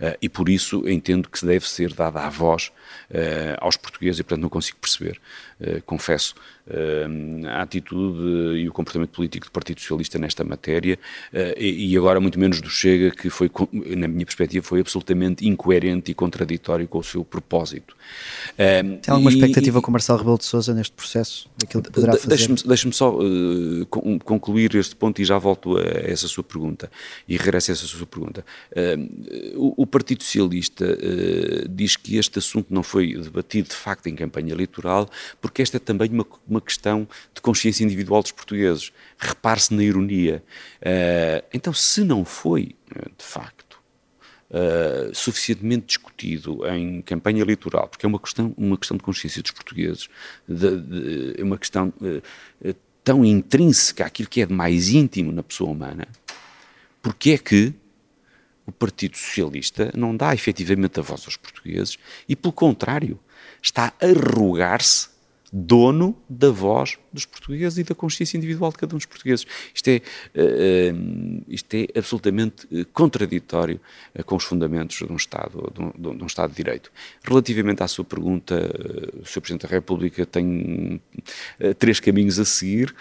Uh, 0.00 0.16
e 0.20 0.28
por 0.28 0.48
isso 0.48 0.88
entendo 0.88 1.28
que 1.28 1.44
deve 1.44 1.68
ser 1.68 1.92
dada 1.92 2.20
a 2.20 2.28
voz 2.28 2.70
uh, 3.10 3.56
aos 3.58 3.76
portugueses 3.76 4.20
e, 4.20 4.22
portanto, 4.22 4.42
não 4.42 4.48
consigo 4.48 4.78
perceber, 4.80 5.20
uh, 5.60 5.82
confesso, 5.82 6.34
a 7.48 7.62
atitude 7.62 8.58
e 8.58 8.68
o 8.68 8.72
comportamento 8.72 9.10
político 9.10 9.46
do 9.46 9.52
Partido 9.52 9.80
Socialista 9.80 10.18
nesta 10.18 10.42
matéria 10.42 10.98
e, 11.56 11.92
e, 11.92 11.96
agora 11.96 12.18
muito 12.18 12.40
menos 12.40 12.60
do 12.60 12.68
Chega, 12.68 13.12
que 13.12 13.30
foi, 13.30 13.48
na 13.72 14.08
minha 14.08 14.26
perspectiva, 14.26 14.66
foi 14.66 14.80
absolutamente 14.80 15.46
incoerente 15.46 16.10
e 16.10 16.14
contraditório 16.14 16.88
com 16.88 16.98
o 16.98 17.04
seu 17.04 17.24
propósito. 17.24 17.96
Tem 18.56 19.14
alguma 19.14 19.30
e, 19.30 19.34
expectativa 19.34 19.78
e, 19.78 19.80
com 19.80 19.92
Marcelo 19.92 20.18
Rebelo 20.18 20.38
de 20.38 20.44
Sousa 20.44 20.74
neste 20.74 20.92
processo? 20.92 21.48
Daquilo 21.56 21.84
que 21.84 21.92
poderá 21.92 22.14
fazer? 22.14 22.26
Deixe-me 22.26 22.56
deixe 22.64 22.90
só 22.90 23.16
concluir 24.24 24.74
este 24.74 24.96
ponto 24.96 25.22
e 25.22 25.24
já 25.24 25.38
volto 25.38 25.78
a 25.78 25.82
essa 25.82 26.26
sua 26.26 26.42
pergunta 26.42 26.90
e 27.28 27.36
regresso 27.36 27.70
a 27.70 27.74
essa 27.74 27.86
sua 27.86 28.06
pergunta 28.06 28.44
o, 29.54 29.82
o, 29.82 29.86
Partido 29.86 30.22
Socialista 30.22 30.84
uh, 30.84 31.68
diz 31.68 31.96
que 31.96 32.16
este 32.16 32.38
assunto 32.38 32.72
não 32.72 32.82
foi 32.82 33.14
debatido 33.14 33.68
de 33.68 33.74
facto 33.74 34.06
em 34.06 34.14
campanha 34.14 34.52
eleitoral, 34.52 35.08
porque 35.40 35.62
esta 35.62 35.76
é 35.76 35.80
também 35.80 36.10
uma, 36.10 36.26
uma 36.48 36.60
questão 36.60 37.06
de 37.34 37.40
consciência 37.40 37.84
individual 37.84 38.22
dos 38.22 38.32
portugueses. 38.32 38.92
Repare-se 39.18 39.74
na 39.74 39.82
ironia. 39.82 40.42
Uh, 40.80 41.46
então, 41.52 41.72
se 41.72 42.02
não 42.04 42.24
foi, 42.24 42.74
eh, 42.94 43.08
de 43.16 43.24
facto, 43.24 43.66
Uh, 44.48 45.12
suficientemente 45.12 45.86
discutido 45.86 46.64
em 46.68 47.02
campanha 47.02 47.42
eleitoral, 47.42 47.88
porque 47.88 48.06
é 48.06 48.08
uma 48.08 48.20
questão, 48.20 48.54
uma 48.56 48.78
questão 48.78 48.96
de 48.96 49.02
consciência 49.02 49.42
dos 49.42 49.50
portugueses, 49.50 50.08
é 51.36 51.42
uma 51.42 51.58
questão 51.58 51.92
uh, 52.00 52.74
tão 53.02 53.24
intrínseca 53.24 54.06
àquilo 54.06 54.28
que 54.28 54.40
é 54.40 54.46
de 54.46 54.54
mais 54.54 54.88
íntimo 54.90 55.32
na 55.32 55.42
pessoa 55.42 55.72
humana, 55.72 56.06
porque 57.02 57.30
é 57.30 57.38
que 57.38 57.74
o 58.66 58.72
Partido 58.72 59.16
Socialista 59.16 59.92
não 59.96 60.16
dá 60.16 60.34
efetivamente 60.34 60.98
a 60.98 61.02
voz 61.02 61.22
aos 61.24 61.36
portugueses 61.36 61.98
e, 62.28 62.34
pelo 62.34 62.52
contrário, 62.52 63.18
está 63.62 63.92
a 64.00 64.06
arrogar-se 64.06 65.16
dono 65.52 66.16
da 66.28 66.50
voz 66.50 66.98
dos 67.12 67.24
portugueses 67.24 67.78
e 67.78 67.84
da 67.84 67.94
consciência 67.94 68.36
individual 68.36 68.70
de 68.70 68.78
cada 68.78 68.94
um 68.94 68.98
dos 68.98 69.06
portugueses. 69.06 69.46
Isto 69.74 69.88
é, 69.88 70.02
uh, 70.34 71.44
isto 71.48 71.74
é 71.74 71.86
absolutamente 71.96 72.66
uh, 72.66 72.84
contraditório 72.92 73.80
uh, 74.14 74.24
com 74.24 74.36
os 74.36 74.44
fundamentos 74.44 74.98
de 74.98 75.10
um, 75.10 75.16
Estado, 75.16 75.72
de 75.72 75.80
um, 75.80 76.14
de 76.16 76.22
um, 76.24 76.26
Estado 76.26 76.50
de 76.50 76.56
Direito. 76.56 76.92
Relativamente 77.22 77.82
à 77.82 77.88
sua 77.88 78.04
pergunta, 78.04 78.54
o 79.22 79.24
Sr. 79.24 79.40
Presidente 79.40 79.62
da 79.62 79.68
República 79.68 80.26
tem 80.26 81.00
três 81.78 82.00
caminhos 82.00 82.38
a 82.38 82.44
seguir, 82.44 82.94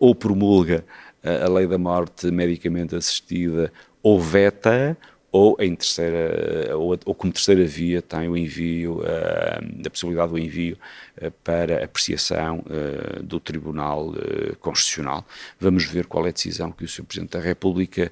ou 0.00 0.14
promulga 0.14 0.84
a 1.22 1.48
lei 1.48 1.66
da 1.66 1.78
morte 1.78 2.30
medicamente 2.30 2.94
assistida 2.94 3.72
ou 4.08 4.18
veta 4.18 4.96
ou 5.30 5.54
em 5.60 5.74
terceira 5.76 6.74
ou, 6.74 6.98
ou, 7.04 7.14
como 7.14 7.30
terceira 7.30 7.62
via 7.66 8.00
tem 8.00 8.30
o 8.30 8.36
envio 8.36 9.00
uh, 9.00 9.86
a 9.86 9.90
possibilidade 9.90 10.32
do 10.32 10.38
envio 10.38 10.78
uh, 11.20 11.30
para 11.44 11.84
apreciação 11.84 12.64
uh, 12.64 13.22
do 13.22 13.38
Tribunal 13.38 14.14
Constitucional. 14.60 15.26
Vamos 15.60 15.84
ver 15.84 16.06
qual 16.06 16.24
é 16.24 16.30
a 16.30 16.32
decisão 16.32 16.72
que 16.72 16.84
o 16.84 16.88
Sr. 16.88 17.04
Presidente 17.04 17.32
da 17.32 17.40
República 17.40 18.10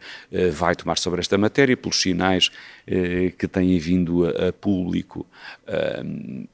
vai 0.53 0.75
tomar 0.75 0.99
sobre 0.99 1.21
esta 1.21 1.39
matéria 1.39 1.77
pelos 1.77 2.01
sinais 2.01 2.51
que 3.39 3.49
têm 3.49 3.79
vindo 3.79 4.27
a, 4.27 4.49
a 4.49 4.53
público. 4.53 5.27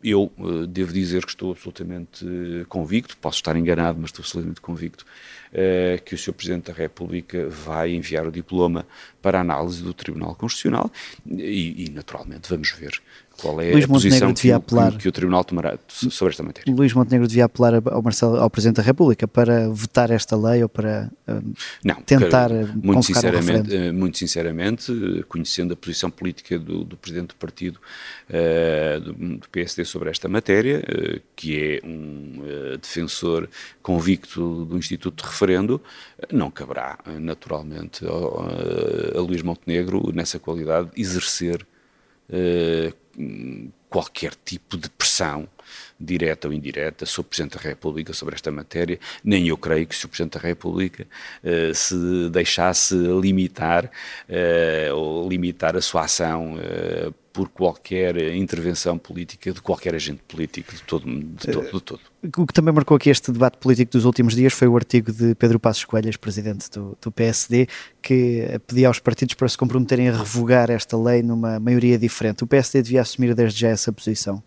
eu 0.02 0.32
devo 0.68 0.92
dizer 0.92 1.24
que 1.24 1.30
estou 1.30 1.52
absolutamente 1.52 2.24
convicto, 2.68 3.16
posso 3.16 3.36
estar 3.36 3.56
enganado, 3.56 3.98
mas 4.00 4.10
estou 4.10 4.22
absolutamente 4.22 4.60
convicto 4.60 5.04
que 6.04 6.14
o 6.14 6.18
Sr. 6.18 6.32
Presidente 6.32 6.72
da 6.72 6.78
República 6.78 7.48
vai 7.48 7.92
enviar 7.94 8.26
o 8.26 8.32
diploma 8.32 8.86
para 9.20 9.40
análise 9.40 9.82
do 9.82 9.92
Tribunal 9.92 10.34
Constitucional 10.34 10.90
e, 11.26 11.84
e 11.84 11.90
naturalmente, 11.90 12.48
vamos 12.48 12.70
ver 12.72 13.00
qual 13.40 13.60
é 13.60 13.72
Luís 13.72 13.84
a 13.84 13.88
posição 13.88 14.34
que, 14.34 14.52
apelar, 14.52 14.96
que, 14.96 15.08
o 15.08 15.12
Tribunal 15.12 15.44
tomará 15.44 15.78
sobre 15.88 16.32
esta 16.32 16.42
matéria. 16.42 16.72
Luís 16.72 16.92
Montenegro 16.92 17.26
devia 17.26 17.44
apelar 17.44 17.74
ao, 17.74 18.02
Marcelo, 18.02 18.36
ao 18.36 18.50
Presidente 18.50 18.76
da 18.76 18.82
República 18.82 19.26
para 19.26 19.68
vetar 19.70 20.10
esta 20.10 20.36
lei 20.36 20.62
ou 20.62 20.68
para 20.68 21.10
uh, 21.28 21.54
Não, 21.84 21.94
tentar 22.02 22.50
muito 22.74 23.02
sinceramente, 23.02 23.76
um 23.76 23.92
muito 23.92 24.18
sinceramente, 24.18 25.24
conhecendo 25.28 25.74
a 25.74 25.76
posição 25.76 26.10
política 26.10 26.58
do, 26.58 26.84
do 26.84 26.96
Presidente 26.96 27.28
do 27.28 27.36
Partido 27.36 27.78
uh, 28.28 29.00
do, 29.00 29.12
do, 29.38 29.48
PSD 29.48 29.84
sobre 29.84 30.10
esta 30.10 30.28
matéria, 30.28 30.80
uh, 30.80 31.20
que 31.34 31.80
é 31.82 31.86
um 31.86 32.42
defensor 32.80 33.48
convicto 33.82 34.64
do 34.64 34.76
Instituto 34.76 35.22
de 35.22 35.28
Referendo, 35.28 35.80
não 36.32 36.50
caberá 36.50 36.98
naturalmente 37.20 38.04
a, 38.04 39.18
a 39.18 39.20
Luís 39.20 39.42
Montenegro, 39.42 40.12
nessa 40.14 40.38
qualidade, 40.38 40.90
exercer 40.96 41.66
qualquer 43.88 44.32
tipo 44.44 44.76
de 44.76 44.88
pressão, 44.88 45.46
direta 46.00 46.48
ou 46.48 46.54
indireta, 46.54 47.04
sobre 47.04 47.26
o 47.26 47.30
Presidente 47.30 47.56
da 47.56 47.62
República 47.62 48.12
sobre 48.12 48.34
esta 48.34 48.50
matéria, 48.50 48.98
nem 49.22 49.48
eu 49.48 49.56
creio 49.56 49.86
que 49.86 49.94
se 49.94 50.06
o 50.06 50.08
Presidente 50.08 50.34
da 50.34 50.40
República 50.40 51.06
uh, 51.44 51.74
se 51.74 52.30
deixasse 52.30 52.94
limitar 52.94 53.84
uh, 53.86 54.94
ou 54.94 55.28
limitar 55.28 55.76
a 55.76 55.80
sua 55.80 56.04
ação 56.04 56.56
uh, 56.56 57.14
por 57.32 57.48
qualquer 57.48 58.16
intervenção 58.34 58.98
política 58.98 59.52
de 59.52 59.62
qualquer 59.62 59.94
agente 59.94 60.22
político 60.28 60.74
de 60.74 60.82
todo, 60.82 61.06
de 61.06 61.46
todo, 61.50 61.72
de 61.72 61.80
todo. 61.80 62.00
O 62.38 62.46
que 62.46 62.52
também 62.52 62.74
marcou 62.74 62.96
aqui 62.96 63.10
este 63.10 63.32
debate 63.32 63.56
político 63.58 63.92
dos 63.92 64.04
últimos 64.04 64.34
dias 64.34 64.52
foi 64.52 64.68
o 64.68 64.76
artigo 64.76 65.10
de 65.10 65.34
Pedro 65.34 65.58
Passos 65.58 65.84
Coelhas, 65.84 66.16
presidente 66.16 66.70
do, 66.70 66.96
do 67.00 67.10
PSD, 67.10 67.66
que 68.00 68.60
pedia 68.66 68.88
aos 68.88 68.98
partidos 68.98 69.34
para 69.34 69.48
se 69.48 69.56
comprometerem 69.56 70.08
a 70.08 70.16
revogar 70.16 70.70
esta 70.70 70.96
lei 70.96 71.22
numa 71.22 71.58
maioria 71.58 71.98
diferente. 71.98 72.44
O 72.44 72.46
PSD 72.46 72.82
devia 72.82 73.00
assumir 73.00 73.34
desde 73.34 73.60
já 73.60 73.68
essa 73.68 73.92
posição? 73.92 74.42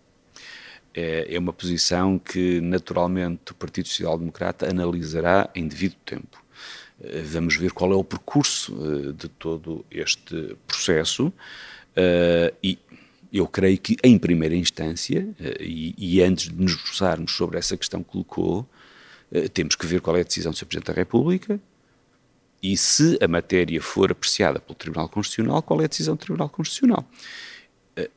É, 0.94 1.36
é 1.36 1.40
uma 1.40 1.52
posição 1.52 2.18
que, 2.20 2.62
naturalmente, 2.62 3.52
o 3.52 3.56
Partido 3.56 3.88
Social 3.88 4.18
Democrata 4.18 4.70
analisará 4.70 5.50
em 5.54 5.68
devido 5.68 5.96
tempo. 6.06 6.46
Eh, 7.04 7.22
vamos 7.24 7.58
ver 7.58 7.72
qual 7.72 7.92
é 7.92 7.96
o 7.96 8.04
percurso 8.04 8.74
eh, 8.80 9.12
de 9.12 9.28
todo 9.28 9.86
este 9.92 10.56
processo 10.66 11.34
Uh, 11.98 12.54
e 12.62 12.78
eu 13.32 13.48
creio 13.48 13.78
que, 13.78 13.96
em 14.04 14.18
primeira 14.18 14.56
instância, 14.56 15.28
uh, 15.40 15.64
e, 15.64 15.96
e, 15.98 16.22
antes 16.22 16.50
de 16.50 16.56
nos 16.56 16.76
debruçarmos 16.76 17.32
sobre 17.32 17.58
essa 17.58 17.78
questão 17.78 18.04
que 18.04 18.10
colocou, 18.10 18.68
uh, 19.32 19.50
temos 19.50 19.76
que 19.76 19.86
ver 19.86 20.02
qual 20.02 20.18
é 20.18 20.22
a 20.22 20.24
decisão 20.24 20.52
do 20.52 20.58
Sr. 20.58 20.66
Presidente 20.66 20.88
da 20.88 20.94
República 20.94 21.60
e, 22.62 22.76
se 22.76 23.18
a 23.22 23.28
matéria 23.28 23.82
for 23.82 24.12
apreciada 24.12 24.60
pelo 24.60 24.76
Tribunal 24.76 25.08
Constitucional, 25.08 25.62
qual 25.62 25.82
é 25.82 25.86
a 25.86 25.88
decisão 25.88 26.16
do 26.16 26.20
Tribunal 26.20 26.50
Constitucional. 26.50 27.06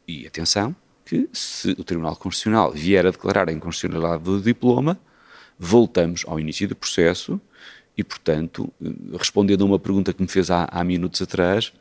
e 0.07 0.27
atenção, 0.27 0.75
que 1.05 1.29
se 1.33 1.71
o 1.71 1.85
Tribunal 1.85 2.17
Constitucional 2.17 2.73
vier 2.73 3.07
a 3.07 3.11
declarar 3.11 3.49
a 3.49 3.53
inconstitucionalidade 3.53 4.25
do 4.25 4.41
diploma, 4.41 4.99
voltamos 5.59 6.25
ao 6.27 6.39
início 6.39 6.69
do 6.69 6.75
processo 6.77 7.41
e, 7.97 8.05
portanto, 8.05 8.73
respondendo 9.17 9.63
a 9.63 9.67
uma 9.67 9.79
pergunta 9.79 10.13
que 10.13 10.23
me 10.23 10.29
fez 10.29 10.51
há, 10.51 10.69
há 10.71 10.85
minutos 10.85 11.21
atrás, 11.23 11.73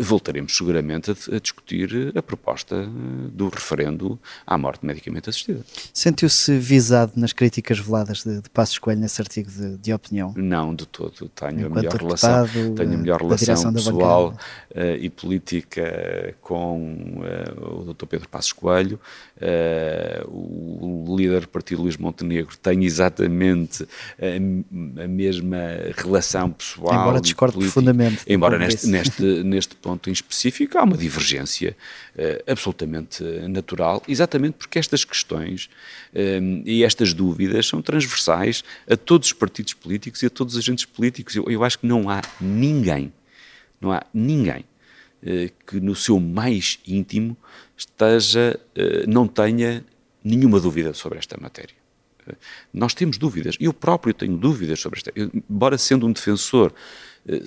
voltaremos 0.00 0.56
seguramente 0.56 1.10
a, 1.10 1.36
a, 1.36 1.38
discutir 1.38 2.12
a 2.16 2.22
proposta 2.22 2.74
eh, 2.74 2.86
do 3.32 3.48
referendo 3.48 4.18
à 4.46 4.56
morte 4.56 4.84
medicamente 4.86 5.28
assistida. 5.28 5.60
Sentiu-se 5.92 6.56
visado 6.56 7.12
nas 7.16 7.34
críticas 7.34 7.78
veladas 7.78 8.24
de, 8.24 8.40
de 8.40 8.48
Passos 8.48 8.78
Coelho 8.78 9.00
nesse 9.00 9.20
artigo 9.20 9.50
de, 9.50 9.76
de, 9.76 9.92
opinião? 9.92 10.32
Não, 10.36 10.74
de 10.74 10.86
todo. 10.86 11.28
Tenho 11.28 11.66
Enquanto 11.66 11.72
a 11.72 11.82
melhor 11.82 11.96
relação, 11.96 12.74
tenho 12.74 12.94
a 12.94 12.96
melhor 12.96 13.20
relação 13.20 13.72
pessoal 13.72 14.38
uh, 14.70 14.80
e 14.98 15.10
política 15.10 16.34
com 16.40 17.20
uh, 17.20 17.90
o 17.90 17.94
Dr. 17.94 18.06
Pedro 18.06 18.28
Passos 18.28 18.52
Coelho. 18.52 18.98
Uh, 19.36 20.28
o 20.30 21.16
líder 21.16 21.42
do 21.42 21.48
Partido 21.48 21.82
Luís 21.82 21.96
Montenegro 21.96 22.56
tem 22.56 22.84
exatamente 22.84 23.86
a, 24.18 25.04
a 25.04 25.08
mesma 25.08 25.58
relação 25.94 26.50
pessoal. 26.50 27.02
Embora 27.02 27.20
discorde 27.20 27.58
profundamente. 27.58 28.22
Embora 28.26 28.58
neste, 28.58 28.86
neste, 29.58 29.74
ponto 29.74 30.08
em 30.08 30.12
específico 30.12 30.78
há 30.78 30.84
uma 30.84 30.96
divergência 30.96 31.76
uh, 32.14 32.50
absolutamente 32.50 33.22
natural, 33.48 34.02
exatamente 34.06 34.54
porque 34.54 34.78
estas 34.78 35.04
questões 35.04 35.68
uh, 36.14 36.62
e 36.64 36.84
estas 36.84 37.12
dúvidas 37.12 37.66
são 37.66 37.82
transversais 37.82 38.62
a 38.88 38.96
todos 38.96 39.28
os 39.28 39.32
partidos 39.32 39.74
políticos 39.74 40.22
e 40.22 40.26
a 40.26 40.30
todos 40.30 40.54
os 40.54 40.60
agentes 40.60 40.84
políticos. 40.84 41.34
Eu, 41.34 41.44
eu 41.48 41.64
acho 41.64 41.80
que 41.80 41.86
não 41.86 42.08
há 42.08 42.22
ninguém, 42.40 43.12
não 43.80 43.92
há 43.92 44.02
ninguém 44.14 44.64
uh, 45.22 45.52
que 45.66 45.80
no 45.80 45.94
seu 45.94 46.20
mais 46.20 46.78
íntimo 46.86 47.36
esteja, 47.76 48.58
não 49.06 49.28
tenha 49.28 49.84
nenhuma 50.24 50.58
dúvida 50.58 50.92
sobre 50.92 51.16
esta 51.16 51.38
matéria. 51.40 51.76
Nós 52.74 52.92
temos 52.92 53.18
dúvidas, 53.18 53.56
eu 53.60 53.72
próprio 53.72 54.12
tenho 54.12 54.36
dúvidas 54.36 54.80
sobre 54.80 54.98
esta. 54.98 55.12
embora 55.16 55.78
sendo 55.78 56.06
um 56.06 56.12
defensor 56.12 56.74
eh, 57.26 57.42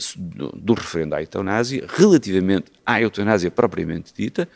do 0.55 0.73
referendo 0.73 1.15
à 1.15 1.21
eutanásia, 1.21 1.85
relativamente 1.87 2.71
à 2.85 3.01
eutanásia 3.01 3.51
propriamente 3.51 4.13
dita, 4.15 4.47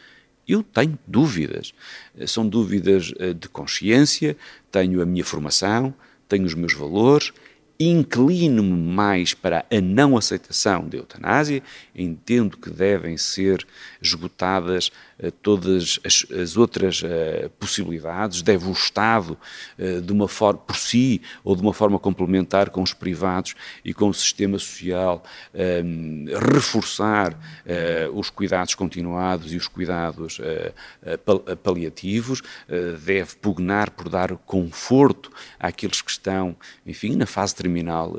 eu 0.48 0.62
tenho 0.63 0.98
dúvidas. 1.07 1.74
Eh, 2.17 2.27
são 2.27 2.48
dúvidas 2.48 3.13
eh, 3.19 3.34
de 3.34 3.50
consciência, 3.50 4.38
tenho 4.72 5.01
a 5.01 5.05
minha 5.05 5.24
formação, 5.24 5.93
tenho 6.27 6.45
os 6.45 6.53
meus 6.53 6.74
valores, 6.74 7.31
inclino-me 7.79 8.72
mais 8.72 9.34
para 9.34 9.65
a 9.69 9.81
não 9.81 10.17
aceitação 10.17 10.88
da 10.88 10.98
eutanásia, 10.98 11.62
entendo 11.96 12.58
que 12.58 12.70
devem 12.70 13.18
ser 13.18 13.66
esgotadas 14.02 14.92
uh, 15.20 15.32
todas 15.32 16.00
as, 16.04 16.25
as 16.32 16.58
outras 16.58 17.02
uh, 17.02 17.50
possibilidades, 17.60 18.42
deve 18.42 18.68
o 18.68 18.72
Estado, 18.72 19.38
uh, 19.80 20.02
de 20.02 20.12
uma 20.12 20.28
forma 20.28 20.60
por 20.60 20.75
si 20.75 21.22
ou 21.44 21.56
de 21.56 21.62
uma 21.62 21.74
forma 21.74 21.98
complementar 21.98 22.70
com 22.70 22.82
os 22.82 22.94
privados 22.94 23.56
e 23.84 23.94
com 23.94 24.10
o 24.10 24.14
sistema 24.14 24.60
social, 24.60 25.24
ehm, 25.54 26.25
reforçar 26.54 27.38
os 28.14 28.30
cuidados 28.30 28.75
continuados 28.75 29.54
e 29.54 29.58
os 29.58 29.68
cuidados 29.68 30.40
paliativos, 31.64 32.42
deve 33.04 33.36
pugnar 33.36 33.92
por 33.92 34.10
dar 34.10 34.36
conforto 34.38 35.32
àqueles 35.60 36.02
que 36.02 36.12
estão, 36.12 36.56
enfim, 36.86 37.16
na 37.16 37.25
fase 37.25 37.56
terminal 37.56 38.16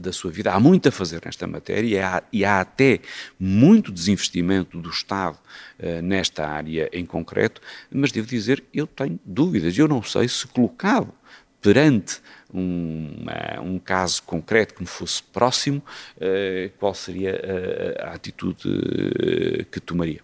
da 0.00 0.12
sua 0.12 0.30
vida. 0.30 0.52
Há 0.52 0.60
muito 0.60 0.88
a 0.88 0.92
fazer 0.92 1.22
nesta 1.24 1.46
matéria 1.46 1.88
e 1.88 1.98
há, 1.98 2.22
e 2.32 2.44
há 2.44 2.60
até 2.60 3.00
muito 3.38 3.92
desinvestimento 3.92 4.80
do 4.80 4.90
Estado 4.90 5.38
uh, 5.78 6.02
nesta 6.02 6.46
área 6.46 6.88
em 6.92 7.04
concreto, 7.04 7.60
mas 7.90 8.12
devo 8.12 8.26
dizer, 8.26 8.62
eu 8.72 8.86
tenho 8.86 9.18
dúvidas. 9.24 9.76
Eu 9.76 9.88
não 9.88 10.02
sei 10.02 10.28
se 10.28 10.46
colocado 10.46 11.12
perante 11.60 12.20
um, 12.52 13.24
uh, 13.26 13.62
um 13.62 13.78
caso 13.78 14.22
concreto 14.22 14.74
que 14.74 14.82
me 14.82 14.86
fosse 14.86 15.22
próximo, 15.22 15.82
uh, 16.16 16.70
qual 16.78 16.94
seria 16.94 17.40
a, 18.00 18.10
a 18.10 18.14
atitude 18.14 18.68
que 19.70 19.80
tomaria. 19.80 20.20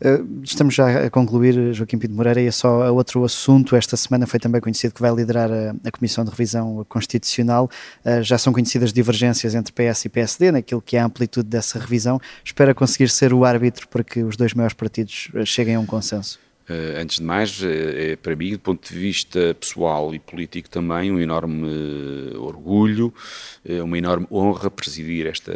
Eh, 0.00 0.20
estamos 0.42 0.74
já 0.74 1.06
a 1.06 1.10
concluir, 1.10 1.72
Joaquim 1.72 1.98
Pinto 1.98 2.14
Moreira, 2.14 2.40
e 2.40 2.46
é 2.46 2.50
só 2.50 2.92
outro 2.92 3.24
assunto. 3.24 3.76
Esta 3.76 3.96
semana 3.96 4.26
foi 4.26 4.38
também 4.40 4.60
conhecido 4.60 4.94
que 4.94 5.00
vai 5.00 5.12
liderar 5.14 5.50
a, 5.50 5.74
a 5.84 5.90
Comissão 5.90 6.24
de 6.24 6.30
Revisão 6.30 6.84
Constitucional. 6.88 7.70
Uh, 8.04 8.22
já 8.22 8.38
são 8.38 8.52
conhecidas 8.52 8.92
divergências 8.92 9.54
entre 9.54 9.72
PS 9.72 10.04
e 10.04 10.08
PSD 10.08 10.52
naquilo 10.52 10.82
que 10.82 10.96
é 10.96 11.00
a 11.00 11.04
amplitude 11.04 11.48
dessa 11.48 11.78
revisão. 11.78 12.20
Espera 12.44 12.74
conseguir 12.74 13.08
ser 13.08 13.32
o 13.32 13.44
árbitro 13.44 13.88
para 13.88 14.04
que 14.04 14.22
os 14.22 14.36
dois 14.36 14.54
maiores 14.54 14.74
partidos 14.74 15.30
eh, 15.34 15.44
cheguem 15.44 15.74
a 15.74 15.80
um 15.80 15.86
consenso. 15.86 16.38
Uh, 16.68 17.00
antes 17.00 17.16
de 17.16 17.24
mais, 17.24 17.62
é 17.62 18.16
para 18.16 18.36
mim, 18.36 18.52
do 18.52 18.58
ponto 18.58 18.92
de 18.92 18.98
vista 18.98 19.54
pessoal 19.58 20.14
e 20.14 20.18
político 20.18 20.70
também, 20.70 21.10
um 21.10 21.18
enorme 21.18 21.68
uh, 21.68 22.42
orgulho, 22.42 23.12
uma 23.82 23.98
enorme 23.98 24.26
honra 24.30 24.70
presidir 24.70 25.26
esta, 25.26 25.52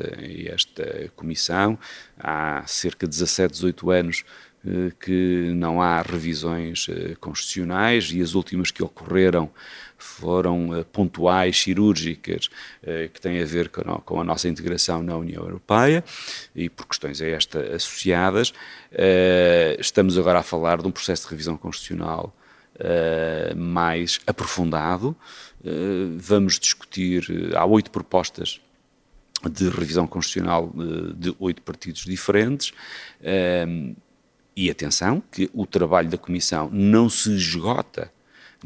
esta 0.47 1.11
comissão. 1.15 1.79
Há 2.19 2.65
cerca 2.67 3.07
de 3.07 3.11
17, 3.11 3.53
18 3.53 3.91
anos 3.91 4.25
que 4.99 5.53
não 5.55 5.81
há 5.81 6.03
revisões 6.03 6.89
constitucionais 7.21 8.11
e 8.13 8.21
as 8.21 8.35
últimas 8.35 8.73
que 8.73 8.83
ocorreram 8.83 9.49
foram 9.99 10.71
uh, 10.71 10.85
pontuais, 10.85 11.61
cirúrgicas, 11.61 12.47
uh, 12.83 13.09
que 13.13 13.21
têm 13.21 13.41
a 13.43 13.45
ver 13.45 13.69
com 13.69 14.21
a, 14.21 14.25
nossa 14.25 14.49
integração 14.49 15.03
na 15.03 15.17
União 15.17 15.43
Europeia 15.43 16.05
e 16.55 16.69
por 16.69 16.87
questões 16.87 17.21
a 17.21 17.27
esta 17.27 17.61
associadas. 17.75 18.51
Uh, 18.51 19.81
estamos 19.81 20.19
agora 20.19 20.41
a 20.41 20.43
falar 20.43 20.81
de 20.81 20.89
um 20.89 20.91
processo 20.91 21.25
de 21.25 21.31
revisão 21.31 21.57
constitucional 21.57 22.35
mais 23.57 24.21
aprofundado. 24.27 25.17
vamos 26.19 26.59
discutir, 26.59 27.25
há 27.57 27.65
oito 27.65 27.91
propostas 27.91 28.61
de 29.51 29.71
revisão 29.71 30.07
constitucional 30.07 30.71
de 31.17 31.35
oito 31.39 31.63
partidos 31.63 32.05
diferentes. 32.05 32.75
E 34.55 34.71
atenção, 34.71 35.23
que 35.33 35.51
o 35.55 35.65
trabalho 35.65 36.11
da 36.11 36.19
Comissão 36.19 36.69
não 36.71 37.09
se 37.09 37.35
esgota 37.35 38.13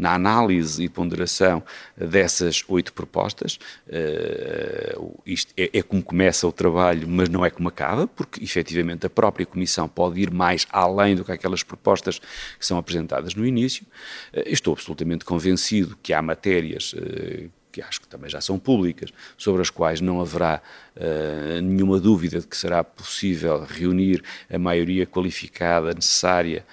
na 0.00 0.14
análise 0.14 0.82
e 0.82 0.88
ponderação 0.88 1.62
dessas 1.94 2.64
oito 2.68 2.92
propostas. 2.92 3.58
Uh, 3.86 5.20
isto 5.26 5.52
é, 5.56 5.70
é, 5.74 5.82
como 5.82 6.02
começa 6.02 6.46
o 6.46 6.52
trabalho, 6.52 7.06
mas 7.06 7.28
não 7.28 7.44
é 7.44 7.50
como 7.50 7.68
acaba, 7.68 8.06
porque 8.06 8.42
efetivamente 8.42 9.06
a 9.06 9.10
própria 9.10 9.44
Comissão 9.44 9.86
pode 9.86 10.18
ir 10.20 10.30
mais 10.30 10.66
além 10.70 11.14
do 11.14 11.24
que 11.24 11.32
aquelas 11.32 11.62
propostas 11.62 12.18
que 12.18 12.64
são 12.64 12.78
apresentadas 12.78 13.34
no 13.34 13.44
início. 13.44 13.84
Uh, 14.32 14.42
estou 14.46 14.72
absolutamente 14.72 15.24
convencido 15.24 15.98
que 16.02 16.14
há 16.14 16.22
matérias 16.22 16.94
uh, 16.94 17.50
que 17.70 17.80
acho 17.80 18.00
que 18.00 18.08
também 18.08 18.28
já 18.28 18.40
são 18.40 18.58
públicas, 18.58 19.10
sobre 19.36 19.62
as 19.62 19.70
quais 19.70 20.00
não 20.00 20.20
haverá 20.20 20.60
uh, 20.96 21.60
nenhuma 21.60 22.00
dúvida 22.00 22.40
de 22.40 22.46
que 22.48 22.56
será 22.56 22.82
possível 22.82 23.64
reunir 23.64 24.24
a 24.52 24.58
maioria 24.58 25.06
qualificada 25.06 25.94
necessária 25.94 26.66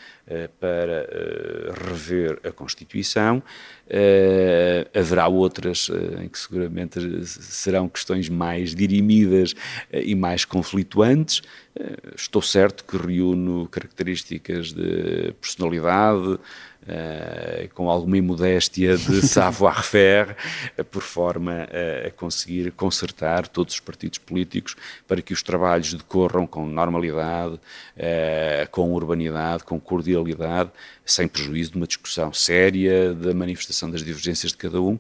para 0.60 1.08
uh, 1.08 1.90
rever 1.90 2.40
a 2.44 2.52
Constituição. 2.52 3.42
haverá 4.94 5.28
outras 5.28 5.90
em 6.22 6.28
que 6.28 6.38
seguramente 6.38 7.00
serão 7.26 7.88
questões 7.88 8.28
mais 8.28 8.76
dirimidas 8.76 9.54
e 9.94 10.14
mais 10.14 10.44
conflituantes. 10.44 11.42
estou 12.16 12.42
certo 12.42 12.84
que 12.84 12.98
reúno 12.98 13.68
características 13.70 14.74
de 14.74 15.34
personalidade, 15.40 16.38
Uh, 16.88 17.68
com 17.74 17.90
alguma 17.90 18.18
imodéstia 18.18 18.96
de 18.96 19.20
savoir-faire, 19.28 20.38
uh, 20.80 20.86
por 20.86 21.02
forma 21.02 21.68
uh, 21.68 22.08
a 22.08 22.12
conseguir 22.12 22.72
consertar 22.72 23.46
todos 23.46 23.74
os 23.74 23.80
partidos 23.82 24.20
políticos 24.20 24.74
para 25.06 25.22
que 25.22 25.34
os 25.34 25.44
trabalhos 25.44 25.94
decorram 25.94 26.48
com 26.48 26.66
normalidade, 26.66 27.60
com 28.72 28.94
urbanidade, 28.94 29.66
com 29.66 29.78
cordialidade, 29.80 30.70
sem 31.06 31.28
prejuízo 31.28 31.72
de 31.72 31.78
uma 31.78 31.88
discussão 31.88 32.32
séria, 32.32 33.14
da 33.14 33.34
manifestação 33.34 33.92
das 33.92 34.02
divergências 34.02 34.54
de 34.54 34.58
cada 34.58 34.82
um, 34.82 34.98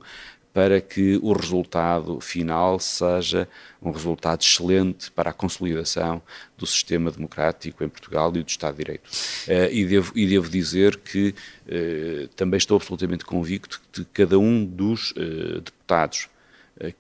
para 0.58 0.82
que 0.82 1.20
o 1.22 1.34
resultado 1.34 2.20
final 2.20 2.80
seja 2.80 3.48
um 3.80 3.92
resultado 3.92 4.42
excelente 4.42 5.12
para 5.12 5.30
a 5.30 5.34
consolidação 5.34 6.20
do 6.58 6.66
sistema 6.66 7.12
democrático 7.12 7.84
em 7.84 7.88
Portugal 7.88 8.30
e 8.30 8.42
do 8.42 8.50
Estado 8.50 8.76
de 8.76 8.84
Direito. 8.84 9.06
Uh, 9.06 9.72
e, 9.72 9.86
devo, 9.86 10.12
e, 10.16 10.26
devo, 10.26 10.50
dizer 10.50 10.98
que 10.98 11.36
uh, 11.68 12.28
também 12.30 12.58
estou 12.58 12.76
absolutamente 12.76 13.24
convicto 13.24 13.80
de 13.94 14.04
que 14.04 14.10
cada 14.12 14.40
um 14.40 14.66
dos 14.66 15.12
uh, 15.12 15.62
deputados 15.62 16.28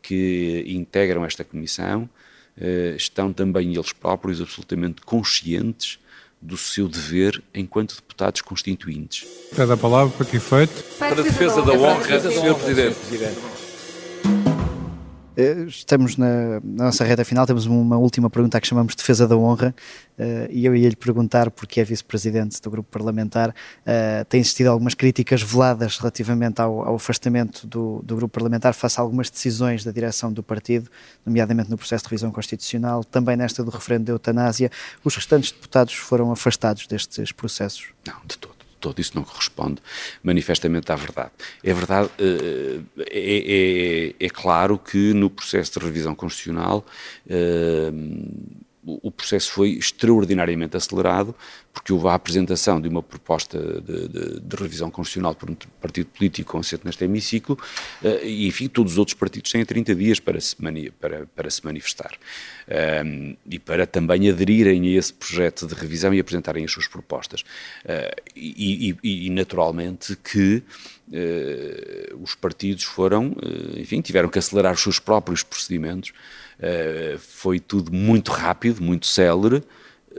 que 0.03 0.63
integram 0.67 1.25
esta 1.25 1.43
comissão 1.43 2.09
estão 2.95 3.31
também 3.31 3.75
eles 3.75 3.93
próprios 3.93 4.41
absolutamente 4.41 5.01
conscientes 5.01 5.99
do 6.41 6.57
seu 6.57 6.87
dever 6.87 7.41
enquanto 7.53 7.95
deputados 7.95 8.41
constituintes. 8.41 9.25
Pede 9.55 9.71
a 9.71 9.77
palavra 9.77 10.13
para 10.15 10.25
que 10.25 10.37
efeito? 10.37 10.83
Para 10.97 11.19
a 11.19 11.23
defesa 11.23 11.61
da 11.61 11.73
honra, 11.73 12.19
Sr. 12.19 12.55
Presidente. 12.55 12.97
Eh, 15.37 15.65
estamos 15.67 16.17
na, 16.17 16.59
na, 16.63 16.85
nossa 16.85 17.03
reta 17.03 17.23
final, 17.23 17.45
temos 17.45 17.67
uma 17.67 17.95
última 17.95 18.27
pergunta 18.27 18.59
que 18.59 18.67
chamamos 18.67 18.93
de 18.93 18.97
defesa 18.97 19.27
da 19.27 19.37
honra 19.37 19.75
uh, 20.17 20.23
e 20.49 20.65
eu 20.65 20.75
ia 20.75 20.89
lhe 20.89 20.95
perguntar, 20.95 21.51
porque 21.51 21.79
é 21.79 21.83
vice-presidente 21.83 22.59
do 22.59 22.71
grupo 22.71 22.89
parlamentar, 22.89 23.49
uh, 23.51 24.25
tem 24.25 24.41
existido 24.41 24.71
algumas 24.71 24.95
críticas 24.95 25.43
veladas 25.43 25.99
relativamente 25.99 26.59
ao, 26.59 26.83
ao 26.83 26.95
afastamento 26.95 27.67
do, 27.67 28.01
do, 28.03 28.15
grupo 28.15 28.33
parlamentar 28.33 28.73
face 28.73 28.99
a 28.99 29.03
algumas 29.03 29.29
decisões 29.29 29.83
da 29.83 29.91
direção 29.91 30.33
do 30.33 30.41
partido, 30.41 30.89
nomeadamente 31.23 31.69
no 31.69 31.77
processo 31.77 32.05
de 32.05 32.09
revisão 32.09 32.31
constitucional, 32.31 33.03
também 33.03 33.37
nesta 33.37 33.63
do 33.63 33.69
referendo 33.69 34.05
da 34.05 34.13
eutanásia. 34.13 34.71
Os 35.03 35.15
restantes 35.15 35.51
deputados 35.51 35.93
foram 35.93 36.31
afastados 36.31 36.87
destes 36.87 37.31
processos? 37.31 37.89
Não, 38.07 38.15
de 38.25 38.39
todo 38.39 38.56
todo. 38.79 38.99
Isso 38.99 39.11
não 39.15 39.23
corresponde 39.23 39.81
manifestamente 40.23 40.91
à 40.91 40.95
verdade. 40.95 41.31
É 41.63 41.73
verdade, 41.73 42.09
eh, 42.19 42.79
é, 43.09 44.13
é, 44.19 44.25
é 44.25 44.29
claro 44.29 44.77
que 44.77 45.13
no 45.13 45.29
processo 45.29 45.79
de 45.79 45.85
revisão 45.85 46.15
constitucional 46.15 46.85
eh, 47.29 47.91
o 49.03 49.11
processo 49.11 49.51
foi 49.51 49.71
extraordinariamente 49.71 50.77
acelerado, 50.77 51.35
porque 51.73 51.91
houve 51.91 52.07
a 52.07 52.13
apresentação 52.13 52.79
de 52.79 52.87
uma 52.87 53.03
proposta 53.03 53.59
de, 53.81 54.07
de, 54.07 54.39
de 54.39 54.55
revisão 54.55 54.89
constitucional 54.89 55.35
por 55.35 55.49
um 55.51 55.55
partido 55.81 56.07
político 56.07 56.53
com 56.53 56.59
assento 56.59 56.85
neste 56.85 57.03
hemiciclo, 57.03 57.59
e 58.23 58.47
enfim, 58.47 58.69
todos 58.69 58.93
os 58.93 58.97
outros 58.97 59.15
partidos 59.15 59.51
têm 59.51 59.65
30 59.65 59.93
dias 59.93 60.19
para 60.21 60.39
se, 60.39 60.55
mani 60.59 60.89
para, 60.89 61.27
para 61.35 61.49
se 61.49 61.65
manifestar. 61.65 62.17
Um, 62.69 63.37
e 63.49 63.57
para 63.57 63.87
também 63.87 64.29
aderirem 64.29 64.87
a 64.87 64.99
esse 64.99 65.13
projeto 65.13 65.65
de 65.65 65.73
revisão 65.73 66.13
e 66.13 66.19
apresentarem 66.19 66.65
as 66.65 66.71
suas 66.71 66.85
propostas. 66.85 67.41
Uh, 67.85 68.21
e, 68.35 68.97
e, 69.01 69.27
e, 69.27 69.29
naturalmente 69.29 70.17
que 70.17 70.61
uh, 71.07 72.21
os 72.21 72.35
partidos 72.35 72.83
foram, 72.83 73.33
enfim, 73.77 74.01
tiveram 74.01 74.27
que 74.27 74.37
acelerar 74.37 74.73
os 74.73 74.81
seus 74.81 74.99
próprios 74.99 75.43
procedimentos 75.43 76.11
foi 77.19 77.59
tudo 77.59 77.93
muito 77.93 78.31
rápido, 78.31 78.81
muito 78.81 79.05
célere, 79.05 79.63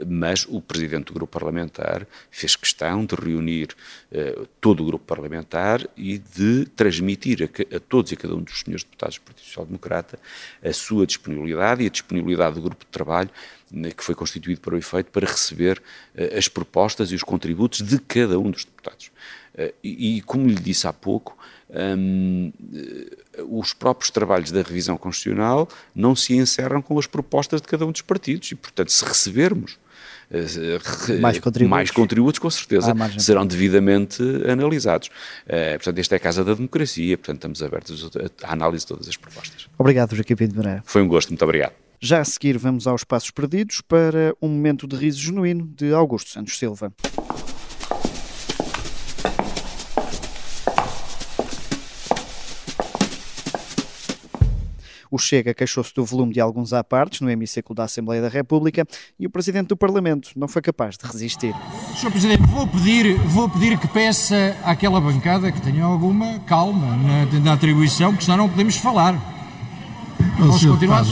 mas 0.07 0.45
o 0.49 0.61
presidente 0.61 1.07
do 1.07 1.13
grupo 1.13 1.31
parlamentar 1.31 2.07
fez 2.29 2.55
questão 2.55 3.05
de 3.05 3.15
reunir 3.15 3.69
uh, 4.11 4.47
todo 4.59 4.81
o 4.81 4.85
grupo 4.85 5.05
parlamentar 5.05 5.87
e 5.95 6.17
de 6.17 6.65
transmitir 6.75 7.43
a, 7.43 7.75
a, 7.75 7.79
todos 7.79 8.11
e 8.11 8.15
a 8.15 8.17
cada 8.17 8.35
um 8.35 8.41
dos 8.41 8.61
senhores 8.61 8.83
deputados 8.83 9.17
do 9.17 9.21
Partido 9.21 9.45
Social 9.45 9.65
Democrata 9.65 10.19
a 10.63 10.73
sua 10.73 11.05
disponibilidade 11.05 11.83
e 11.83 11.87
a 11.87 11.89
disponibilidade 11.89 12.55
do 12.55 12.61
grupo 12.61 12.85
de 12.85 12.91
trabalho 12.91 13.29
né, 13.71 13.91
que 13.91 14.03
foi 14.03 14.15
constituído 14.15 14.61
para 14.61 14.75
o 14.75 14.77
efeito 14.77 15.11
para 15.11 15.27
receber 15.27 15.81
uh, 16.15 16.37
as 16.37 16.47
propostas 16.47 17.11
e 17.11 17.15
os 17.15 17.23
contributos 17.23 17.81
de 17.81 17.99
cada 17.99 18.39
um 18.39 18.49
dos 18.49 18.65
deputados. 18.65 19.11
Uh, 19.53 19.73
e, 19.83 20.17
e, 20.17 20.21
como 20.21 20.47
lhe 20.47 20.55
disse 20.55 20.87
há 20.87 20.93
pouco, 20.93 21.37
um, 21.69 22.51
os 23.47 23.73
próprios 23.73 24.09
trabalhos 24.09 24.51
da 24.51 24.61
revisão 24.61 24.97
constitucional 24.97 25.69
não 25.93 26.15
se 26.15 26.35
encerram 26.35 26.81
com 26.81 26.97
as 26.97 27.05
propostas 27.05 27.61
de 27.61 27.67
cada 27.67 27.85
um 27.85 27.91
dos 27.91 28.01
partidos 28.01 28.51
e, 28.51 28.55
portanto, 28.55 28.91
se 28.91 29.05
recebermos 29.05 29.77
mais, 31.19 31.39
contributos. 31.39 31.69
mais 31.69 31.91
contributos, 31.91 32.39
com 32.39 32.49
certeza 32.49 32.93
serão 33.17 33.45
devidamente 33.45 34.21
analisados. 34.47 35.07
Uh, 35.07 35.73
portanto, 35.73 35.99
esta 35.99 36.15
é 36.15 36.17
a 36.17 36.19
Casa 36.19 36.43
da 36.43 36.53
Democracia, 36.53 37.17
portanto, 37.17 37.37
estamos 37.37 37.63
abertos 37.63 38.09
à 38.43 38.53
análise 38.53 38.83
de 38.83 38.87
todas 38.87 39.07
as 39.07 39.17
propostas. 39.17 39.67
Obrigado, 39.77 40.15
Joaquim 40.15 40.35
Pinto 40.35 40.55
Moreira. 40.55 40.83
Foi 40.85 41.01
um 41.01 41.07
gosto, 41.07 41.29
muito 41.29 41.43
obrigado. 41.43 41.73
Já 42.01 42.21
a 42.21 42.25
seguir, 42.25 42.57
vamos 42.57 42.87
aos 42.87 43.03
passos 43.03 43.29
perdidos 43.29 43.81
para 43.81 44.33
um 44.41 44.47
momento 44.47 44.87
de 44.87 44.95
riso 44.95 45.19
genuíno 45.19 45.69
de 45.75 45.93
Augusto 45.93 46.29
Santos 46.29 46.57
Silva. 46.57 46.93
O 55.11 55.17
Chega 55.17 55.53
queixou-se 55.53 55.93
do 55.93 56.05
volume 56.05 56.33
de 56.33 56.39
alguns 56.39 56.73
apartes 56.73 57.21
no 57.21 57.29
hemiciclo 57.29 57.75
da 57.75 57.83
Assembleia 57.85 58.21
da 58.21 58.29
República 58.29 58.85
e 59.19 59.25
o 59.25 59.29
Presidente 59.29 59.67
do 59.67 59.77
Parlamento 59.77 60.29
não 60.35 60.47
foi 60.47 60.61
capaz 60.61 60.97
de 60.97 61.05
resistir. 61.05 61.53
Sr. 61.95 62.11
Presidente, 62.11 62.43
vou 62.43 62.67
pedir, 62.67 63.15
vou 63.27 63.49
pedir 63.49 63.77
que 63.77 63.87
peça 63.87 64.55
àquela 64.63 65.01
bancada 65.01 65.51
que 65.51 65.61
tenha 65.61 65.83
alguma 65.83 66.39
calma 66.41 66.95
na, 66.97 67.39
na 67.39 67.53
atribuição, 67.53 68.11
porque 68.11 68.25
senão 68.25 68.37
não 68.37 68.49
podemos 68.49 68.75
falar. 68.77 69.13
Vamos 70.37 70.63
continuar? 70.63 71.05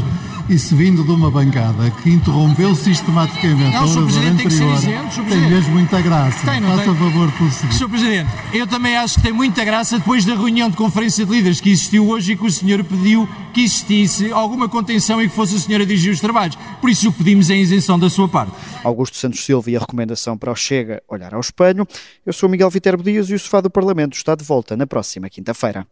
Isso 0.50 0.78
vindo 0.78 1.04
de 1.04 1.12
uma 1.12 1.30
bancada 1.30 1.92
que 1.92 2.10
interrompeu 2.10 2.74
sistematicamente 2.74 3.74
não, 3.74 3.84
a 3.84 3.86
oradora 3.86 4.30
anterior, 4.30 4.80
tem, 4.80 5.26
tem 5.26 5.50
mesmo 5.50 5.74
muita 5.74 6.00
graça. 6.02 6.50
Tem, 6.50 6.62
Faça 6.62 6.84
tem? 6.84 6.96
favor 6.96 7.32
por 7.34 7.52
seguir. 7.52 7.74
Sr. 7.74 7.90
Presidente, 7.90 8.32
eu 8.54 8.66
também 8.66 8.96
acho 8.96 9.16
que 9.16 9.24
tem 9.24 9.34
muita 9.34 9.66
graça 9.66 9.98
depois 9.98 10.24
da 10.24 10.36
reunião 10.36 10.70
de 10.70 10.78
conferência 10.78 11.26
de 11.26 11.32
líderes 11.34 11.60
que 11.60 11.70
existiu 11.70 12.08
hoje 12.08 12.32
e 12.32 12.38
que 12.38 12.46
o 12.46 12.50
senhor 12.50 12.82
pediu 12.86 13.28
que 13.54 13.62
existisse 13.62 14.32
alguma 14.32 14.70
contenção 14.70 15.22
e 15.22 15.28
que 15.28 15.36
fosse 15.36 15.58
a 15.58 15.60
senhora 15.60 15.84
a 15.84 15.86
dirigir 15.86 16.14
os 16.14 16.22
trabalhos. 16.22 16.58
Por 16.80 16.90
isso 16.90 17.10
o 17.10 17.12
pedimos 17.12 17.50
é 17.50 17.54
a 17.54 17.58
isenção 17.58 18.00
da 18.00 18.10
sua 18.10 18.30
parte. 18.30 18.54
Augusto 18.86 19.18
Santos 19.18 19.44
Silva 19.44 19.70
e 19.70 19.76
a 19.76 19.80
recomendação 19.80 20.38
para 20.38 20.54
o 20.54 20.56
Chega 20.56 21.04
olhar 21.10 21.34
ao 21.34 21.42
espelho. 21.42 21.86
Eu 22.26 22.32
sou 22.32 22.48
Miguel 22.48 22.70
Viterbo 22.70 23.04
Dias 23.04 23.30
e 23.30 23.34
o 23.34 23.40
Sofá 23.40 23.60
do 23.60 23.70
Parlamento 23.70 24.14
está 24.14 24.34
de 24.34 24.46
volta 24.46 24.78
na 24.78 24.88
próxima 24.88 25.30
quinta-feira. 25.30 25.86